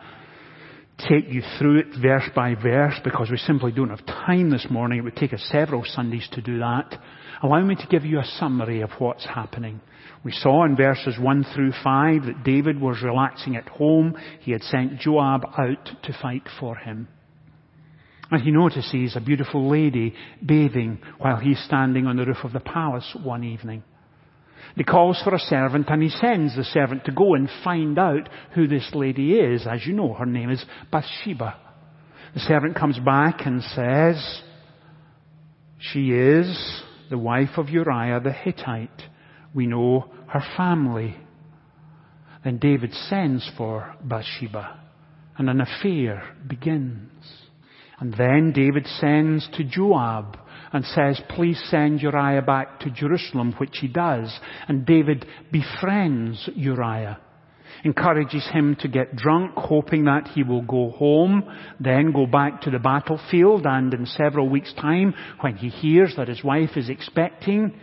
take 0.99 1.29
you 1.29 1.43
through 1.59 1.81
it 1.81 1.87
verse 2.01 2.29
by 2.35 2.55
verse, 2.55 2.95
because 3.05 3.31
we 3.31 3.37
simply 3.37 3.73
don't 3.73 3.91
have 3.91 4.07
time 4.07 4.51
this 4.51 4.67
morning, 4.71 4.99
it 4.99 5.03
would 5.03 5.17
take 5.17 5.33
us 5.33 5.47
several 5.51 5.85
Sundays 5.85 6.29
to 6.33 6.41
do 6.41 6.59
that. 6.59 6.99
Allow 7.43 7.65
me 7.65 7.75
to 7.75 7.87
give 7.89 8.05
you 8.05 8.21
a 8.21 8.25
summary 8.39 8.83
of 8.83 8.91
what's 8.99 9.27
happening. 9.27 9.81
We 10.25 10.33
saw 10.33 10.65
in 10.65 10.77
verses 10.77 11.19
1 11.19 11.47
through 11.55 11.73
5 11.83 12.27
that 12.27 12.45
David 12.45 12.81
was 12.81 13.03
relaxing 13.03 13.57
at 13.57 13.69
home. 13.69 14.17
He 14.41 14.53
had 14.53 14.63
sent 14.63 15.01
Joab 15.01 15.45
out 15.59 15.89
to 16.05 16.19
fight 16.21 16.49
for 16.61 16.77
him. 16.77 17.09
And 18.31 18.41
he 18.41 18.51
notices 18.51 19.17
a 19.17 19.21
beautiful 19.21 19.69
lady 19.69 20.15
bathing 20.45 21.01
while 21.19 21.37
he's 21.37 21.63
standing 21.65 22.07
on 22.07 22.17
the 22.17 22.25
roof 22.25 22.45
of 22.45 22.53
the 22.53 22.61
palace 22.61 23.17
one 23.23 23.45
evening. 23.45 23.83
He 24.77 24.85
calls 24.85 25.21
for 25.23 25.35
a 25.35 25.39
servant 25.39 25.89
and 25.89 26.03
he 26.03 26.09
sends 26.09 26.57
the 26.57 26.65
servant 26.65 27.05
to 27.05 27.13
go 27.13 27.35
and 27.35 27.49
find 27.63 27.99
out 27.99 28.29
who 28.55 28.67
this 28.67 28.91
lady 28.95 29.35
is. 29.35 29.67
As 29.67 29.87
you 29.87 29.93
know, 29.93 30.15
her 30.15 30.27
name 30.27 30.51
is 30.51 30.65
Bathsheba. 30.91 31.57
The 32.35 32.41
servant 32.41 32.77
comes 32.77 32.99
back 32.99 33.41
and 33.45 33.63
says, 33.63 34.43
she 35.79 36.13
is 36.13 36.83
the 37.11 37.19
wife 37.19 37.59
of 37.59 37.69
Uriah 37.69 38.21
the 38.21 38.33
Hittite. 38.33 39.03
We 39.55 39.67
know 39.67 40.11
her 40.29 40.43
family. 40.57 41.17
Then 42.45 42.59
David 42.59 42.95
sends 42.95 43.51
for 43.57 43.95
Bathsheba 44.03 44.81
and 45.37 45.51
an 45.51 45.61
affair 45.61 46.35
begins. 46.47 47.11
And 47.99 48.15
then 48.15 48.53
David 48.55 48.87
sends 48.87 49.49
to 49.57 49.65
Joab 49.65 50.39
and 50.73 50.85
says, 50.85 51.21
please 51.31 51.63
send 51.71 52.01
Uriah 52.01 52.43
back 52.43 52.81
to 52.81 52.91
Jerusalem, 52.91 53.55
which 53.59 53.79
he 53.81 53.89
does. 53.89 54.33
And 54.69 54.87
David 54.87 55.27
befriends 55.51 56.49
Uriah, 56.55 57.21
encourages 57.85 58.47
him 58.53 58.77
to 58.81 58.89
get 58.89 59.17
drunk, 59.17 59.53
hoping 59.57 60.05
that 60.05 60.29
he 60.29 60.43
will 60.43 60.63
go 60.63 60.91
home, 60.91 61.43
then 61.81 62.13
go 62.13 62.27
back 62.27 62.63
to 62.63 62.71
the 62.71 62.79
battlefield, 62.79 63.67
and 63.67 63.93
in 63.93 64.07
several 64.07 64.49
weeks' 64.49 64.75
time, 64.75 65.15
when 65.41 65.57
he 65.57 65.69
hears 65.69 66.15
that 66.17 66.29
his 66.29 66.45
wife 66.45 66.77
is 66.77 66.89
expecting, 66.89 67.75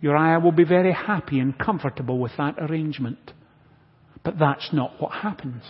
Uriah 0.00 0.40
will 0.40 0.52
be 0.52 0.64
very 0.64 0.92
happy 0.92 1.38
and 1.38 1.58
comfortable 1.58 2.18
with 2.18 2.32
that 2.36 2.56
arrangement. 2.58 3.32
But 4.24 4.38
that's 4.38 4.68
not 4.72 5.00
what 5.00 5.12
happens. 5.12 5.62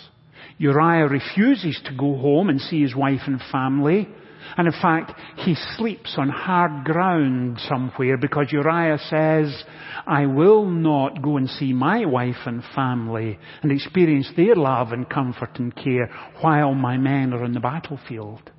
Uriah 0.58 1.08
refuses 1.08 1.80
to 1.84 1.96
go 1.96 2.16
home 2.16 2.48
and 2.48 2.60
see 2.60 2.82
his 2.82 2.96
wife 2.96 3.20
and 3.26 3.40
family. 3.50 4.08
And 4.56 4.66
in 4.66 4.72
fact, 4.72 5.12
he 5.38 5.54
sleeps 5.76 6.14
on 6.16 6.28
hard 6.28 6.84
ground 6.84 7.58
somewhere 7.68 8.16
because 8.16 8.52
Uriah 8.52 8.98
says, 9.08 9.64
I 10.06 10.26
will 10.26 10.66
not 10.66 11.22
go 11.22 11.36
and 11.36 11.48
see 11.48 11.72
my 11.72 12.04
wife 12.04 12.46
and 12.46 12.62
family 12.74 13.38
and 13.62 13.72
experience 13.72 14.30
their 14.36 14.54
love 14.54 14.92
and 14.92 15.08
comfort 15.08 15.58
and 15.58 15.74
care 15.74 16.10
while 16.40 16.74
my 16.74 16.96
men 16.96 17.32
are 17.32 17.44
on 17.44 17.52
the 17.52 17.60
battlefield. 17.60 18.51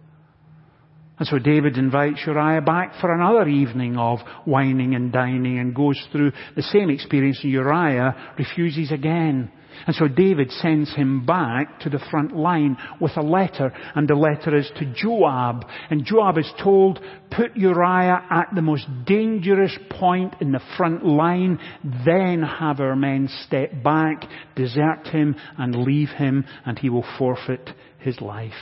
And 1.20 1.28
so 1.28 1.38
David 1.38 1.78
invites 1.78 2.24
Uriah 2.26 2.62
back 2.62 2.96
for 3.00 3.14
another 3.14 3.48
evening 3.48 3.98
of 3.98 4.20
wining 4.48 4.96
and 4.96 5.12
dining 5.12 5.60
and 5.60 5.76
goes 5.76 6.02
through 6.12 6.32
the 6.56 6.64
same 6.64 6.90
experience 6.90 7.40
and 7.44 7.52
Uriah 7.52 8.34
refuses 8.38 8.92
again. 8.92 9.52
And 9.86 9.96
so 9.96 10.08
David 10.08 10.52
sends 10.52 10.94
him 10.94 11.26
back 11.26 11.80
to 11.82 11.90
the 11.90 12.04
front 12.12 12.36
line 12.36 12.78
with 13.02 13.18
a 13.18 13.22
letter, 13.22 13.74
and 13.96 14.08
the 14.08 14.16
letter 14.16 14.56
is 14.56 14.70
to 14.78 14.94
Joab. 14.94 15.66
And 15.90 16.06
Joab 16.06 16.38
is 16.38 16.52
told, 16.62 17.00
put 17.32 17.56
Uriah 17.56 18.24
at 18.30 18.50
the 18.54 18.62
most 18.62 18.86
dangerous 19.06 19.76
point 19.90 20.36
in 20.42 20.52
the 20.52 20.62
front 20.78 21.06
line, 21.06 21.60
then 22.06 22.44
have 22.44 22.80
our 22.80 22.96
men 22.96 23.30
step 23.46 23.84
back, 23.84 24.26
desert 24.56 25.08
him, 25.08 25.36
and 25.58 25.76
leave 25.76 26.10
him, 26.10 26.46
and 26.66 26.78
he 26.78 26.90
will 26.90 27.06
forfeit 27.18 27.72
his 28.00 28.22
life. 28.22 28.54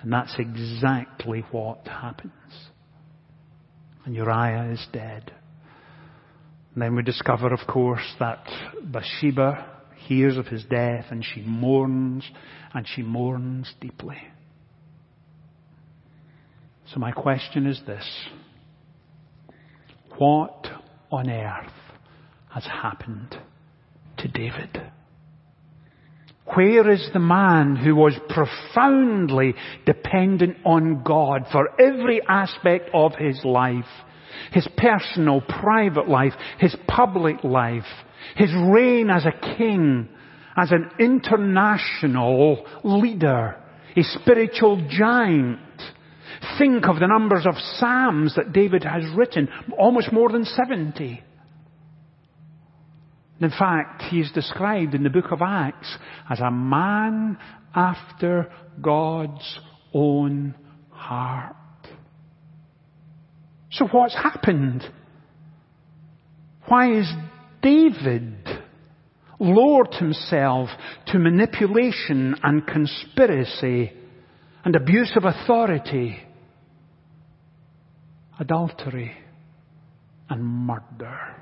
And 0.00 0.12
that's 0.12 0.34
exactly 0.38 1.44
what 1.50 1.86
happens. 1.86 2.32
And 4.04 4.14
Uriah 4.14 4.70
is 4.72 4.86
dead. 4.92 5.32
And 6.74 6.82
then 6.82 6.94
we 6.94 7.02
discover, 7.02 7.52
of 7.52 7.66
course, 7.66 8.14
that 8.20 8.46
Bathsheba 8.84 9.66
hears 9.96 10.36
of 10.36 10.46
his 10.46 10.64
death 10.64 11.06
and 11.10 11.24
she 11.24 11.42
mourns 11.42 12.24
and 12.72 12.86
she 12.86 13.02
mourns 13.02 13.72
deeply. 13.80 14.18
So 16.92 17.00
my 17.00 17.12
question 17.12 17.66
is 17.66 17.80
this. 17.86 18.06
What 20.16 20.66
on 21.10 21.28
earth 21.28 21.72
has 22.50 22.64
happened 22.64 23.36
to 24.18 24.28
David? 24.28 24.90
Where 26.54 26.90
is 26.90 27.08
the 27.12 27.18
man 27.18 27.76
who 27.76 27.94
was 27.94 28.14
profoundly 28.28 29.54
dependent 29.84 30.56
on 30.64 31.02
God 31.02 31.46
for 31.52 31.68
every 31.80 32.20
aspect 32.26 32.90
of 32.94 33.14
his 33.16 33.44
life? 33.44 33.84
His 34.52 34.66
personal, 34.76 35.40
private 35.40 36.08
life, 36.08 36.32
his 36.58 36.74
public 36.86 37.44
life, 37.44 37.84
his 38.36 38.50
reign 38.54 39.10
as 39.10 39.26
a 39.26 39.56
king, 39.56 40.08
as 40.56 40.70
an 40.70 40.90
international 40.98 42.64
leader, 42.82 43.56
a 43.96 44.02
spiritual 44.02 44.86
giant. 44.88 45.58
Think 46.58 46.86
of 46.86 47.00
the 47.00 47.06
numbers 47.06 47.46
of 47.46 47.54
Psalms 47.76 48.34
that 48.36 48.52
David 48.52 48.84
has 48.84 49.04
written, 49.14 49.48
almost 49.76 50.12
more 50.12 50.30
than 50.30 50.44
70. 50.44 51.22
In 53.40 53.50
fact, 53.50 54.02
he 54.02 54.20
is 54.20 54.32
described 54.32 54.94
in 54.94 55.04
the 55.04 55.10
book 55.10 55.30
of 55.30 55.42
Acts 55.42 55.96
as 56.28 56.40
a 56.40 56.50
man 56.50 57.38
after 57.74 58.50
God's 58.80 59.60
own 59.94 60.54
heart. 60.90 61.54
So 63.70 63.86
what's 63.86 64.14
happened? 64.14 64.82
Why 66.66 66.98
is 66.98 67.10
David 67.62 68.34
lowered 69.38 69.94
himself 69.94 70.68
to 71.06 71.18
manipulation 71.18 72.34
and 72.42 72.66
conspiracy 72.66 73.92
and 74.64 74.74
abuse 74.74 75.12
of 75.16 75.24
authority, 75.24 76.18
adultery 78.40 79.12
and 80.28 80.42
murder? 80.42 81.36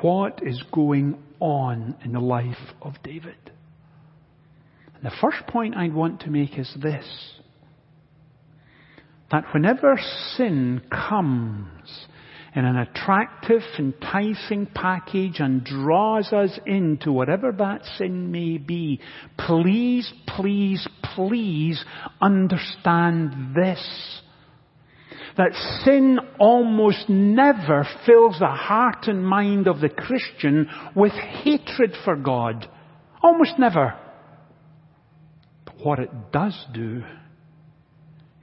What 0.00 0.40
is 0.46 0.62
going 0.72 1.18
on 1.40 1.96
in 2.04 2.12
the 2.12 2.20
life 2.20 2.56
of 2.82 2.94
David? 3.02 3.36
And 4.94 5.04
the 5.04 5.16
first 5.20 5.46
point 5.48 5.76
I 5.76 5.88
want 5.88 6.20
to 6.20 6.30
make 6.30 6.58
is 6.58 6.72
this. 6.80 7.06
That 9.30 9.44
whenever 9.52 9.98
sin 10.36 10.82
comes 10.90 12.06
in 12.54 12.64
an 12.64 12.76
attractive, 12.76 13.62
enticing 13.78 14.66
package 14.66 15.38
and 15.38 15.64
draws 15.64 16.32
us 16.32 16.58
into 16.66 17.12
whatever 17.12 17.52
that 17.52 17.84
sin 17.98 18.30
may 18.30 18.56
be, 18.56 19.00
please, 19.36 20.12
please, 20.26 20.86
please 21.14 21.84
understand 22.20 23.54
this 23.54 24.22
that 25.38 25.54
sin 25.84 26.18
almost 26.40 27.08
never 27.08 27.86
fills 28.04 28.40
the 28.40 28.46
heart 28.46 29.06
and 29.06 29.24
mind 29.24 29.68
of 29.68 29.80
the 29.80 29.88
Christian 29.88 30.68
with 30.96 31.12
hatred 31.12 31.94
for 32.04 32.16
God. 32.16 32.68
Almost 33.22 33.56
never. 33.56 33.96
But 35.64 35.76
what 35.78 36.00
it 36.00 36.10
does 36.32 36.66
do 36.74 37.04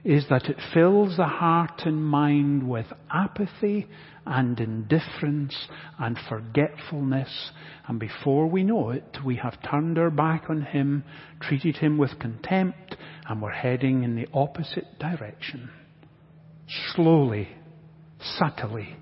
is 0.04 0.24
that 0.30 0.46
it 0.46 0.56
fills 0.72 1.18
the 1.18 1.26
heart 1.26 1.82
and 1.84 2.02
mind 2.02 2.66
with 2.66 2.86
apathy 3.10 3.86
and 4.24 4.58
indifference 4.58 5.68
and 5.98 6.16
forgetfulness. 6.28 7.50
And 7.86 8.00
before 8.00 8.46
we 8.46 8.62
know 8.62 8.90
it, 8.90 9.18
we 9.24 9.36
have 9.36 9.58
turned 9.68 9.98
our 9.98 10.10
back 10.10 10.44
on 10.48 10.62
Him, 10.62 11.04
treated 11.40 11.76
Him 11.76 11.98
with 11.98 12.18
contempt, 12.18 12.96
and 13.28 13.42
we're 13.42 13.50
heading 13.50 14.02
in 14.02 14.16
the 14.16 14.28
opposite 14.32 14.98
direction 14.98 15.70
slowly, 16.94 17.48
subtly, 18.38 18.96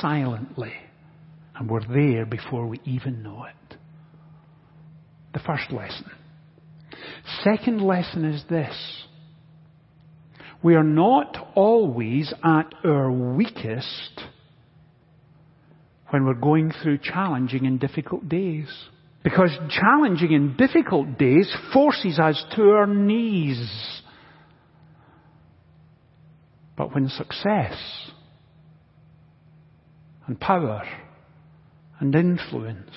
silently, 0.00 0.72
and 1.54 1.70
we're 1.70 1.86
there 1.86 2.26
before 2.26 2.66
we 2.66 2.80
even 2.84 3.22
know 3.22 3.44
it. 3.44 3.76
The 5.34 5.40
first 5.40 5.70
lesson. 5.70 6.10
Second 7.42 7.80
lesson 7.80 8.24
is 8.24 8.42
this. 8.48 8.74
We 10.62 10.74
are 10.74 10.84
not 10.84 11.52
always 11.54 12.32
at 12.42 12.72
our 12.84 13.10
weakest 13.12 14.22
when 16.10 16.24
we're 16.24 16.34
going 16.34 16.72
through 16.82 16.98
challenging 16.98 17.66
and 17.66 17.78
difficult 17.78 18.28
days. 18.28 18.68
Because 19.22 19.50
challenging 19.68 20.34
and 20.34 20.56
difficult 20.56 21.18
days 21.18 21.52
forces 21.72 22.18
us 22.18 22.42
to 22.56 22.62
our 22.70 22.86
knees. 22.86 23.70
But 26.78 26.94
when 26.94 27.08
success 27.08 27.74
and 30.28 30.38
power 30.38 30.84
and 31.98 32.14
influence 32.14 32.92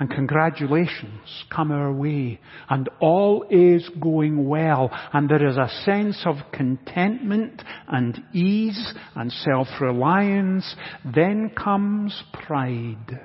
and 0.00 0.10
congratulations 0.10 1.44
come 1.54 1.70
our 1.70 1.92
way 1.92 2.40
and 2.68 2.88
all 3.00 3.44
is 3.48 3.88
going 4.00 4.48
well 4.48 4.90
and 5.12 5.28
there 5.28 5.46
is 5.46 5.56
a 5.56 5.70
sense 5.84 6.20
of 6.26 6.38
contentment 6.52 7.62
and 7.86 8.18
ease 8.32 8.92
and 9.14 9.30
self-reliance, 9.30 10.74
then 11.04 11.50
comes 11.50 12.24
pride. 12.32 13.20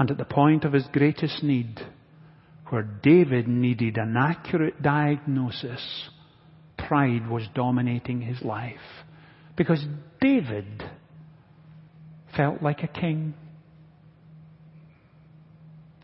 And 0.00 0.10
at 0.10 0.18
the 0.18 0.24
point 0.24 0.64
of 0.64 0.72
his 0.72 0.88
greatest 0.92 1.44
need, 1.44 1.78
where 2.70 2.82
David 2.82 3.46
needed 3.46 3.98
an 3.98 4.16
accurate 4.18 4.82
diagnosis, 4.82 6.08
pride 6.90 7.30
was 7.30 7.46
dominating 7.54 8.20
his 8.20 8.42
life. 8.42 8.74
Because 9.56 9.80
David 10.20 10.82
felt 12.36 12.60
like 12.62 12.82
a 12.82 12.88
king. 12.88 13.34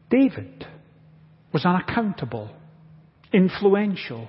David 0.08 0.64
was 1.52 1.64
unaccountable, 1.64 2.50
influential. 3.32 4.28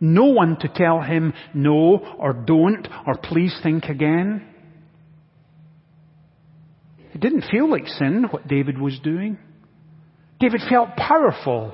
No 0.00 0.24
one 0.24 0.56
to 0.62 0.68
tell 0.68 1.00
him 1.00 1.32
no 1.54 2.16
or 2.18 2.32
don't 2.32 2.88
or 3.06 3.16
please 3.16 3.56
think 3.62 3.84
again. 3.84 4.44
It 7.14 7.20
didn't 7.20 7.44
feel 7.52 7.70
like 7.70 7.86
sin 7.86 8.26
what 8.32 8.48
David 8.48 8.80
was 8.80 8.98
doing. 8.98 9.38
David 10.40 10.60
felt 10.68 10.96
powerful. 10.96 11.72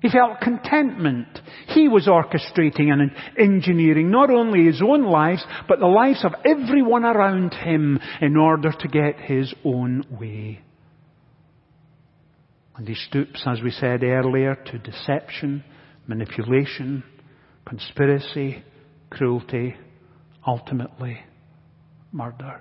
He 0.00 0.08
felt 0.08 0.40
contentment. 0.40 1.40
He 1.68 1.88
was 1.88 2.06
orchestrating 2.06 2.92
and 2.92 3.10
engineering 3.36 4.10
not 4.10 4.30
only 4.30 4.64
his 4.64 4.80
own 4.80 5.04
lives, 5.04 5.44
but 5.68 5.80
the 5.80 5.86
lives 5.86 6.24
of 6.24 6.34
everyone 6.44 7.04
around 7.04 7.52
him 7.52 7.98
in 8.20 8.36
order 8.36 8.70
to 8.70 8.88
get 8.88 9.18
his 9.18 9.52
own 9.64 10.04
way. 10.10 10.60
And 12.76 12.86
he 12.86 12.94
stoops, 12.94 13.42
as 13.44 13.60
we 13.60 13.72
said 13.72 14.04
earlier, 14.04 14.54
to 14.54 14.78
deception, 14.78 15.64
manipulation, 16.06 17.02
conspiracy, 17.66 18.62
cruelty, 19.10 19.74
ultimately 20.46 21.18
murder. 22.12 22.60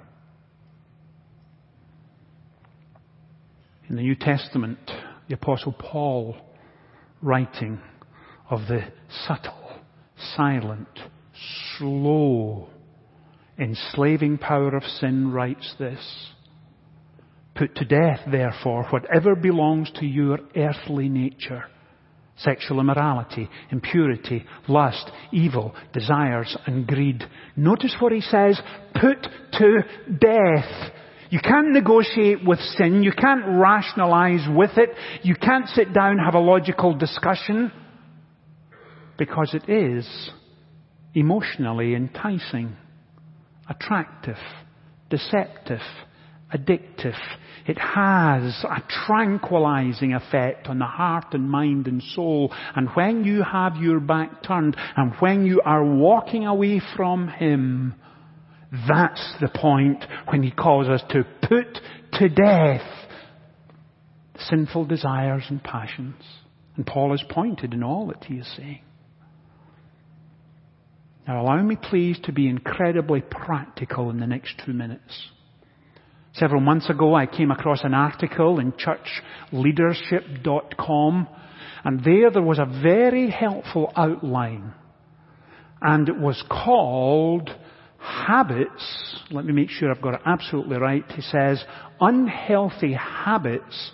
In 3.87 3.95
the 3.95 4.01
New 4.01 4.15
Testament, 4.15 4.79
the 5.27 5.35
apostle 5.35 5.71
Paul 5.71 6.35
writing 7.21 7.79
of 8.49 8.61
the 8.67 8.81
subtle, 9.27 9.81
silent, 10.35 10.87
slow, 11.77 12.69
enslaving 13.59 14.37
power 14.37 14.75
of 14.75 14.83
sin 14.83 15.31
writes 15.31 15.75
this. 15.79 16.31
Put 17.55 17.75
to 17.75 17.85
death, 17.85 18.19
therefore, 18.31 18.85
whatever 18.91 19.35
belongs 19.35 19.91
to 19.95 20.05
your 20.05 20.39
earthly 20.55 21.09
nature. 21.09 21.65
Sexual 22.37 22.79
immorality, 22.79 23.49
impurity, 23.71 24.45
lust, 24.67 25.09
evil, 25.31 25.73
desires, 25.91 26.55
and 26.67 26.85
greed. 26.85 27.23
Notice 27.55 27.95
what 27.99 28.11
he 28.11 28.21
says, 28.21 28.61
put 28.93 29.27
to 29.53 29.79
death. 30.19 30.91
You 31.29 31.39
can't 31.39 31.71
negotiate 31.71 32.45
with 32.45 32.59
sin. 32.77 33.03
You 33.03 33.11
can't 33.11 33.43
rationalize 33.45 34.47
with 34.55 34.71
it. 34.77 34.89
You 35.23 35.35
can't 35.35 35.67
sit 35.69 35.93
down 35.93 36.11
and 36.11 36.21
have 36.21 36.35
a 36.35 36.39
logical 36.39 36.95
discussion. 36.95 37.71
Because 39.17 39.53
it 39.53 39.69
is 39.69 40.07
emotionally 41.13 41.95
enticing, 41.95 42.75
attractive, 43.67 44.37
deceptive, 45.09 45.81
addictive. 46.53 47.17
It 47.65 47.77
has 47.77 48.63
a 48.63 48.81
tranquilizing 49.05 50.13
effect 50.13 50.67
on 50.67 50.79
the 50.79 50.85
heart 50.85 51.33
and 51.33 51.49
mind 51.49 51.87
and 51.87 52.01
soul. 52.01 52.53
And 52.75 52.89
when 52.93 53.23
you 53.25 53.43
have 53.43 53.75
your 53.77 53.99
back 53.99 54.43
turned 54.43 54.77
and 54.95 55.13
when 55.19 55.45
you 55.45 55.61
are 55.65 55.83
walking 55.83 56.45
away 56.45 56.81
from 56.95 57.27
Him, 57.27 57.95
that's 58.87 59.33
the 59.39 59.49
point 59.49 60.03
when 60.29 60.43
He 60.43 60.51
calls 60.51 60.87
us 60.87 61.01
to 61.09 61.25
put 61.41 61.79
to 62.13 62.29
death 62.29 62.81
sinful 64.39 64.85
desires 64.85 65.43
and 65.49 65.61
passions. 65.63 66.21
And 66.75 66.85
Paul 66.85 67.13
is 67.13 67.23
pointed 67.29 67.73
in 67.73 67.83
all 67.83 68.07
that 68.07 68.23
he 68.25 68.35
is 68.35 68.47
saying. 68.55 68.81
Now 71.27 71.41
allow 71.41 71.61
me 71.61 71.75
please 71.75 72.17
to 72.23 72.31
be 72.31 72.47
incredibly 72.47 73.21
practical 73.21 74.09
in 74.09 74.19
the 74.19 74.27
next 74.27 74.61
two 74.65 74.71
minutes. 74.73 75.27
Several 76.33 76.61
months 76.61 76.89
ago 76.89 77.15
I 77.15 77.25
came 77.25 77.51
across 77.51 77.83
an 77.83 77.93
article 77.93 78.59
in 78.59 78.73
churchleadership.com 78.73 81.27
and 81.83 82.03
there 82.03 82.31
there 82.31 82.43
was 82.43 82.59
a 82.59 82.65
very 82.65 83.29
helpful 83.29 83.91
outline 83.95 84.73
and 85.81 86.07
it 86.07 86.17
was 86.17 86.41
called 86.49 87.49
habits, 87.99 89.21
let 89.31 89.45
me 89.45 89.53
make 89.53 89.69
sure 89.69 89.91
I've 89.91 90.01
got 90.01 90.15
it 90.15 90.21
absolutely 90.25 90.77
right, 90.77 91.03
he 91.11 91.21
says, 91.21 91.63
unhealthy 91.99 92.93
habits 92.93 93.91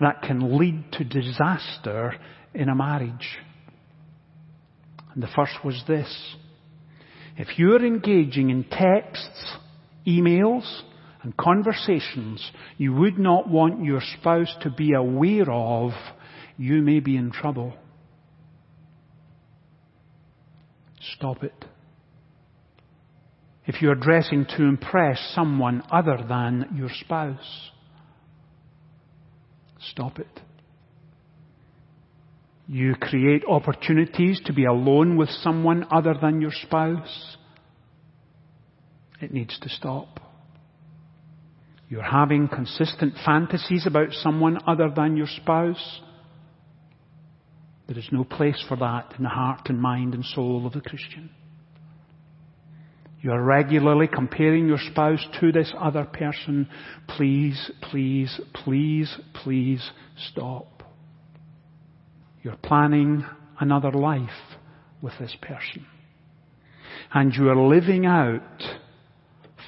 that 0.00 0.22
can 0.22 0.58
lead 0.58 0.92
to 0.92 1.04
disaster 1.04 2.14
in 2.54 2.68
a 2.68 2.74
marriage. 2.74 3.38
And 5.14 5.22
the 5.22 5.28
first 5.34 5.54
was 5.64 5.82
this. 5.88 6.36
If 7.38 7.58
you're 7.58 7.84
engaging 7.84 8.50
in 8.50 8.64
texts, 8.64 9.56
emails, 10.06 10.82
and 11.22 11.36
conversations 11.36 12.52
you 12.76 12.92
would 12.92 13.18
not 13.18 13.48
want 13.48 13.82
your 13.82 14.00
spouse 14.18 14.54
to 14.62 14.70
be 14.70 14.92
aware 14.92 15.50
of, 15.50 15.90
you 16.56 16.82
may 16.82 17.00
be 17.00 17.16
in 17.16 17.32
trouble. 17.32 17.74
Stop 21.16 21.42
it. 21.42 21.64
If 23.66 23.82
you're 23.82 23.96
dressing 23.96 24.46
to 24.56 24.62
impress 24.62 25.18
someone 25.34 25.82
other 25.90 26.18
than 26.28 26.76
your 26.76 26.88
spouse, 26.88 27.70
stop 29.90 30.18
it. 30.20 30.40
You 32.68 32.94
create 32.94 33.44
opportunities 33.48 34.40
to 34.46 34.52
be 34.52 34.64
alone 34.64 35.16
with 35.16 35.28
someone 35.28 35.86
other 35.90 36.14
than 36.20 36.40
your 36.40 36.52
spouse. 36.52 37.36
It 39.20 39.32
needs 39.32 39.58
to 39.60 39.68
stop. 39.68 40.20
You're 41.88 42.02
having 42.02 42.48
consistent 42.48 43.14
fantasies 43.24 43.86
about 43.86 44.12
someone 44.12 44.58
other 44.66 44.90
than 44.94 45.16
your 45.16 45.28
spouse. 45.28 46.00
There 47.86 47.98
is 47.98 48.08
no 48.10 48.24
place 48.24 48.62
for 48.68 48.76
that 48.76 49.14
in 49.16 49.22
the 49.22 49.30
heart 49.30 49.68
and 49.68 49.80
mind 49.80 50.14
and 50.14 50.24
soul 50.24 50.66
of 50.66 50.72
the 50.72 50.80
Christian. 50.80 51.30
You 53.26 53.32
are 53.32 53.42
regularly 53.42 54.06
comparing 54.06 54.68
your 54.68 54.78
spouse 54.78 55.26
to 55.40 55.50
this 55.50 55.74
other 55.76 56.04
person. 56.04 56.68
Please, 57.08 57.72
please, 57.90 58.40
please, 58.54 59.12
please 59.42 59.90
stop. 60.30 60.84
You're 62.44 62.54
planning 62.54 63.26
another 63.58 63.90
life 63.90 64.30
with 65.02 65.14
this 65.18 65.36
person. 65.42 65.86
And 67.12 67.34
you 67.34 67.48
are 67.48 67.56
living 67.56 68.06
out 68.06 68.62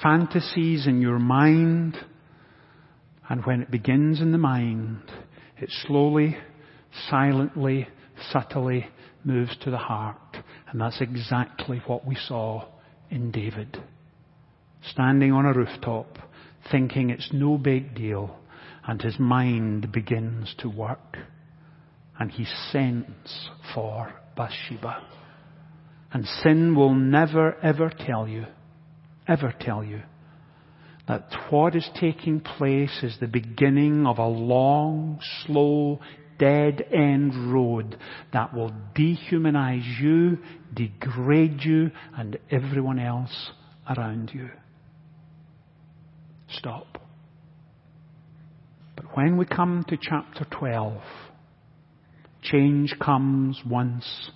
fantasies 0.01 0.87
in 0.87 1.01
your 1.01 1.19
mind. 1.19 1.97
And 3.27 3.45
when 3.45 3.61
it 3.61 3.69
begins 3.69 4.21
in 4.21 4.31
the 4.31 4.37
mind, 4.37 5.01
it 5.57 5.69
slowly, 5.85 6.37
silently, 7.09 7.89
subtly 8.31 8.87
moves 9.25 9.57
to 9.63 9.69
the 9.69 9.77
heart. 9.77 10.37
And 10.71 10.79
that's 10.79 11.01
exactly 11.01 11.81
what 11.85 12.05
we 12.05 12.15
saw 12.15 12.65
in 13.09 13.31
David. 13.31 13.81
Standing 14.91 15.31
on 15.31 15.45
a 15.45 15.53
rooftop, 15.53 16.17
thinking 16.71 17.09
it's 17.09 17.29
no 17.33 17.57
big 17.57 17.95
deal, 17.95 18.37
and 18.87 19.01
his 19.01 19.19
mind 19.19 19.91
begins 19.91 20.55
to 20.59 20.69
work. 20.69 21.17
And 22.19 22.31
he 22.31 22.45
sends 22.71 23.49
for 23.73 24.13
Bathsheba. 24.35 25.03
And 26.11 26.25
sin 26.25 26.75
will 26.75 26.93
never 26.93 27.55
ever 27.63 27.91
tell 28.05 28.27
you 28.27 28.45
ever 29.29 29.53
tell 29.59 29.83
you 29.83 30.01
that 31.07 31.29
what 31.49 31.75
is 31.75 31.87
taking 31.99 32.39
place 32.39 33.03
is 33.03 33.17
the 33.19 33.27
beginning 33.27 34.05
of 34.05 34.17
a 34.17 34.27
long, 34.27 35.19
slow, 35.45 35.99
dead 36.39 36.81
end 36.91 37.53
road 37.53 37.97
that 38.33 38.53
will 38.53 38.71
dehumanize 38.95 39.99
you, 40.01 40.39
degrade 40.73 41.61
you, 41.61 41.91
and 42.17 42.39
everyone 42.49 42.97
else 42.97 43.51
around 43.87 44.31
you. 44.33 44.49
Stop. 46.49 46.97
But 48.95 49.15
when 49.15 49.37
we 49.37 49.45
come 49.45 49.85
to 49.89 49.97
chapter 50.01 50.45
12, 50.49 51.01
change 52.41 52.95
comes 52.99 53.61
once 53.69 54.31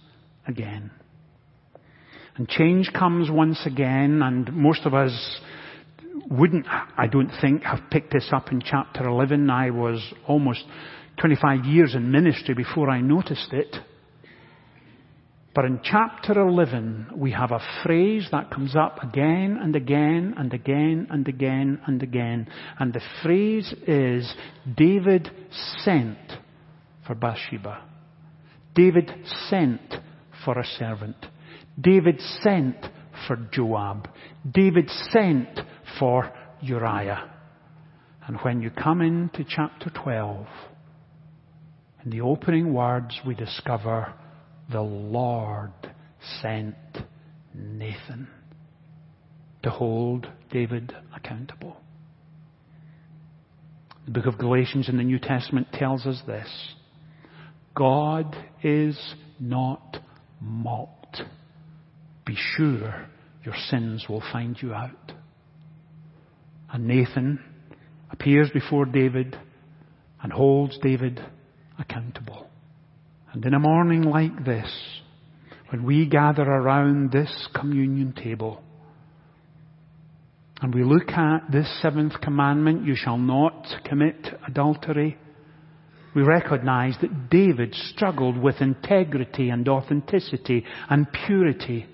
again. 0.48 0.92
And 2.36 2.48
change 2.48 2.92
comes 2.94 3.30
once 3.30 3.62
again, 3.66 4.22
and 4.24 4.52
most 4.54 4.86
of 4.86 4.94
us 4.94 5.40
wouldn't, 6.30 6.66
I 6.68 7.08
don't 7.08 7.32
think, 7.42 7.64
have 7.64 7.90
picked 7.92 8.12
this 8.12 8.30
up 8.32 8.52
in 8.52 8.62
chapter 8.62 9.08
11. 9.08 9.50
I 9.50 9.70
was 9.70 10.02
almost 10.28 10.64
25 11.18 11.66
years 11.66 11.96
in 11.96 12.12
ministry 12.12 12.54
before 12.54 12.90
I 12.90 13.02
noticed 13.02 13.54
it. 13.54 13.76
But 15.56 15.66
in 15.66 15.82
chapter 15.84 16.40
11, 16.40 17.10
we 17.16 17.32
have 17.32 17.52
a 17.52 17.62
phrase 17.84 18.28
that 18.32 18.50
comes 18.50 18.76
up 18.76 19.04
again 19.04 19.60
and 19.62 19.76
again 19.76 20.34
and 20.36 20.52
again 20.52 21.08
and 21.12 21.28
again 21.28 21.80
and 21.86 22.02
again. 22.02 22.48
And 22.80 22.92
the 22.92 23.02
phrase 23.22 23.72
is, 23.86 24.34
David 24.76 25.30
sent 25.84 26.18
for 27.06 27.14
Bathsheba. 27.14 27.84
David 28.74 29.12
sent 29.50 29.94
for 30.44 30.58
a 30.58 30.66
servant. 30.66 31.18
David 31.80 32.20
sent 32.42 32.78
for 33.28 33.36
Joab. 33.52 34.10
David 34.52 34.90
sent 35.12 35.60
for 36.00 36.32
Uriah. 36.62 37.30
And 38.26 38.38
when 38.42 38.62
you 38.62 38.72
come 38.72 39.02
into 39.02 39.46
chapter 39.48 39.92
12, 39.92 40.48
in 42.04 42.12
the 42.12 42.22
opening 42.22 42.74
words 42.74 43.20
we 43.26 43.36
discover 43.36 44.14
the 44.72 44.82
Lord 44.82 45.72
sent 46.42 46.76
Nathan 47.54 48.28
to 49.64 49.70
hold 49.70 50.28
David 50.52 50.94
accountable. 51.16 51.78
The 54.06 54.12
book 54.12 54.26
of 54.26 54.38
Galatians 54.38 54.90
in 54.90 54.98
the 54.98 55.04
New 55.04 55.20
Testament 55.20 55.68
tells 55.72 56.06
us 56.06 56.22
this. 56.28 56.50
God 57.76 58.36
is 58.62 59.00
not 59.40 59.98
mocked. 60.42 61.22
Be 62.26 62.36
sure 62.36 63.08
your 63.46 63.56
sins 63.70 64.06
will 64.10 64.24
find 64.32 64.62
you 64.62 64.74
out. 64.74 65.14
And 66.72 66.88
Nathan 66.88 67.40
appears 68.12 68.50
before 68.52 68.86
David 68.86 69.38
and 70.22 70.34
holds 70.34 70.78
David 70.82 71.22
accountable. 71.80 72.48
And 73.32 73.46
in 73.46 73.54
a 73.54 73.60
morning 73.60 74.04
like 74.04 74.46
this, 74.46 74.72
when 75.70 75.84
we 75.84 76.06
gather 76.08 76.44
around 76.44 77.12
this 77.12 77.48
communion 77.56 78.14
table, 78.14 78.62
and 80.62 80.74
we 80.74 80.84
look 80.84 81.10
at 81.10 81.52
this 81.52 81.68
seventh 81.82 82.22
commandment, 82.22 82.86
you 82.86 82.96
shall 82.96 83.18
not 83.18 83.68
commit 83.84 84.16
adultery, 84.48 85.18
we 86.16 86.22
recognize 86.22 86.96
that 87.02 87.30
David 87.30 87.74
struggled 87.74 88.38
with 88.38 88.62
integrity 88.62 89.50
and 89.50 89.68
authenticity 89.68 90.64
and 90.90 91.08
purity. 91.26 91.88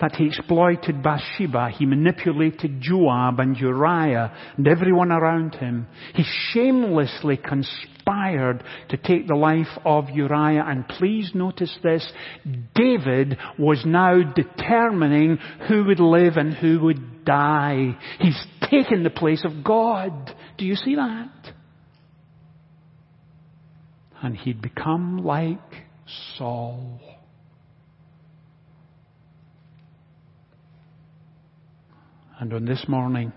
That 0.00 0.16
he 0.16 0.26
exploited 0.26 1.02
Bathsheba, 1.02 1.70
he 1.70 1.86
manipulated 1.86 2.80
Joab 2.80 3.40
and 3.40 3.56
Uriah 3.56 4.32
and 4.56 4.68
everyone 4.68 5.12
around 5.12 5.54
him. 5.54 5.86
He 6.14 6.24
shamelessly 6.52 7.36
conspired 7.36 8.64
to 8.90 8.96
take 8.96 9.26
the 9.26 9.34
life 9.34 9.66
of 9.84 10.10
Uriah 10.10 10.64
and 10.66 10.88
please 10.88 11.32
notice 11.34 11.76
this, 11.82 12.10
David 12.74 13.36
was 13.58 13.82
now 13.84 14.20
determining 14.34 15.38
who 15.68 15.84
would 15.84 16.00
live 16.00 16.36
and 16.36 16.54
who 16.54 16.80
would 16.80 17.24
die. 17.24 17.96
He's 18.20 18.46
taken 18.70 19.02
the 19.02 19.10
place 19.10 19.44
of 19.44 19.64
God. 19.64 20.34
Do 20.56 20.64
you 20.64 20.74
see 20.74 20.94
that? 20.94 21.54
and 24.22 24.36
he'd 24.36 24.60
become 24.60 25.18
like 25.18 25.58
Saul. 26.36 27.00
And 32.40 32.52
on 32.52 32.66
this 32.66 32.84
morning, 32.86 33.32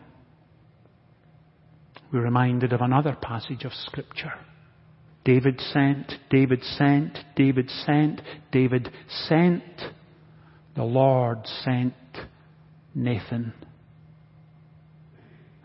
we're 2.14 2.22
reminded 2.22 2.72
of 2.72 2.82
another 2.82 3.18
passage 3.20 3.64
of 3.64 3.74
Scripture. 3.74 4.34
David 5.26 5.60
sent, 5.60 6.14
David 6.30 6.64
sent, 6.64 7.18
David 7.36 7.70
sent, 7.86 8.22
David 8.52 8.92
sent. 9.28 9.64
The 10.76 10.84
Lord 10.84 11.48
sent 11.64 11.94
Nathan. 12.94 13.54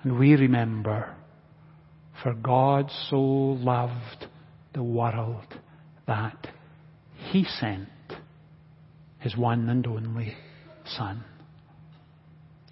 And 0.03 0.19
we 0.19 0.35
remember, 0.35 1.15
for 2.23 2.33
God 2.33 2.91
so 3.11 3.19
loved 3.19 4.27
the 4.73 4.83
world 4.83 5.61
that 6.07 6.49
He 7.31 7.45
sent 7.45 7.89
His 9.19 9.37
one 9.37 9.69
and 9.69 9.87
only 9.87 10.35
Son. 10.87 11.23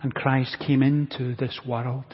And 0.04 0.14
Christ 0.14 0.58
came 0.60 0.82
into 0.82 1.34
this 1.34 1.58
world 1.66 2.04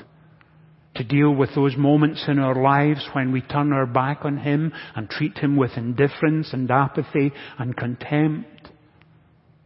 to 0.95 1.03
deal 1.03 1.35
with 1.35 1.57
those 1.57 1.77
moments 1.77 2.25
in 2.29 2.39
our 2.39 2.55
lives 2.55 3.05
when 3.15 3.33
we 3.33 3.41
turn 3.41 3.73
our 3.73 3.85
back 3.85 4.21
on 4.23 4.39
Him 4.39 4.73
and 4.95 5.11
treat 5.11 5.37
Him 5.39 5.57
with 5.57 5.73
indifference 5.77 6.53
and 6.53 6.71
apathy 6.71 7.33
and 7.59 7.77
contempt. 7.77 8.47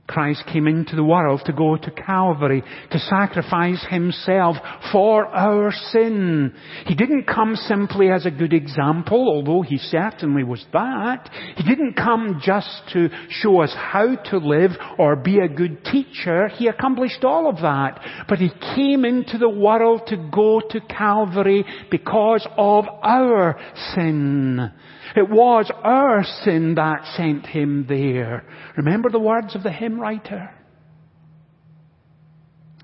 Christ 0.07 0.45
came 0.53 0.67
into 0.67 0.97
the 0.97 1.05
world 1.05 1.41
to 1.47 1.53
go 1.53 1.77
to 1.77 1.91
Calvary, 1.91 2.63
to 2.91 2.99
sacrifice 2.99 3.85
himself 3.89 4.57
for 4.93 5.27
our 5.27 5.73
sin. 5.93 6.53
He 6.87 6.95
didn't 6.95 7.27
come 7.27 7.57
simply 7.57 8.11
as 8.11 8.27
a 8.27 8.31
good 8.31 8.53
example, 8.53 9.27
although 9.29 9.63
he 9.63 9.79
certainly 9.79 10.45
was 10.45 10.65
that. 10.75 11.31
He 11.57 11.65
didn't 11.65 11.95
come 11.95 12.41
just 12.45 12.69
to 12.93 13.09
show 13.31 13.63
us 13.63 13.75
how 13.75 14.17
to 14.31 14.37
live 14.37 14.73
or 14.99 15.17
be 15.17 15.39
a 15.39 15.49
good 15.49 15.83
teacher. 15.87 16.49
He 16.49 16.69
accomplished 16.69 17.25
all 17.25 17.49
of 17.49 17.57
that. 17.63 17.99
But 18.29 18.39
he 18.39 18.51
came 18.77 19.07
into 19.07 19.39
the 19.39 19.49
world 19.49 20.03
to 20.09 20.17
go 20.17 20.61
to 20.69 20.81
Calvary 20.83 21.65
because 21.91 22.47
of 22.59 22.85
our 23.03 23.59
sin. 23.95 24.71
It 25.17 25.29
was 25.29 25.71
our 25.83 26.25
sin 26.45 26.75
that 26.75 27.07
sent 27.17 27.47
him 27.47 27.87
there. 27.89 28.45
Remember 28.77 29.11
the 29.11 29.21
words 29.21 29.55
of 29.55 29.63
the 29.63 29.71
hymn 29.71 30.01
writer? 30.01 30.51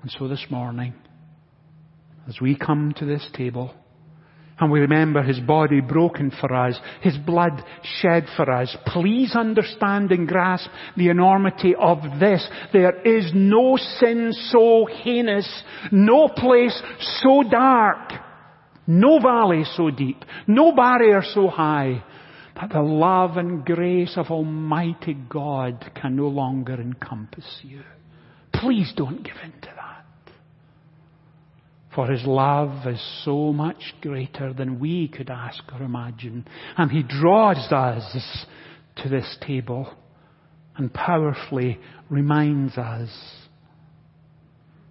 And 0.01 0.11
so 0.17 0.27
this 0.27 0.45
morning, 0.49 0.93
as 2.27 2.39
we 2.39 2.55
come 2.55 2.93
to 2.97 3.05
this 3.05 3.27
table, 3.33 3.73
and 4.59 4.71
we 4.71 4.79
remember 4.79 5.23
His 5.23 5.39
body 5.39 5.81
broken 5.81 6.31
for 6.39 6.53
us, 6.53 6.79
His 7.01 7.17
blood 7.17 7.63
shed 7.99 8.27
for 8.37 8.49
us. 8.49 8.75
Please 8.85 9.35
understand 9.35 10.11
and 10.11 10.27
grasp 10.27 10.69
the 10.95 11.09
enormity 11.09 11.73
of 11.75 11.97
this. 12.19 12.47
There 12.71 13.01
is 13.01 13.31
no 13.33 13.77
sin 13.77 14.31
so 14.49 14.85
heinous, 14.85 15.63
no 15.91 16.27
place 16.27 16.79
so 17.23 17.43
dark, 17.49 18.11
no 18.85 19.19
valley 19.19 19.63
so 19.75 19.89
deep, 19.89 20.23
no 20.45 20.75
barrier 20.75 21.23
so 21.33 21.47
high 21.47 22.03
that 22.61 22.69
the 22.69 22.81
love 22.81 23.37
and 23.37 23.65
grace 23.65 24.13
of 24.15 24.27
Almighty 24.27 25.15
God 25.15 25.91
can 25.99 26.15
no 26.15 26.27
longer 26.27 26.79
encompass 26.79 27.59
you. 27.63 27.81
Please 28.53 28.93
don't 28.95 29.23
give 29.23 29.35
in 29.43 29.51
to 29.51 29.69
that. 29.75 30.33
For 31.95 32.07
His 32.07 32.23
love 32.23 32.87
is 32.87 33.01
so 33.25 33.51
much 33.51 33.95
greater 34.01 34.53
than 34.53 34.79
we 34.79 35.07
could 35.07 35.31
ask 35.31 35.63
or 35.73 35.81
imagine. 35.83 36.47
And 36.77 36.91
He 36.91 37.01
draws 37.01 37.71
us 37.71 38.45
to 38.97 39.09
this 39.09 39.37
table 39.45 39.91
and 40.77 40.93
powerfully 40.93 41.79
reminds 42.09 42.77
us 42.77 43.09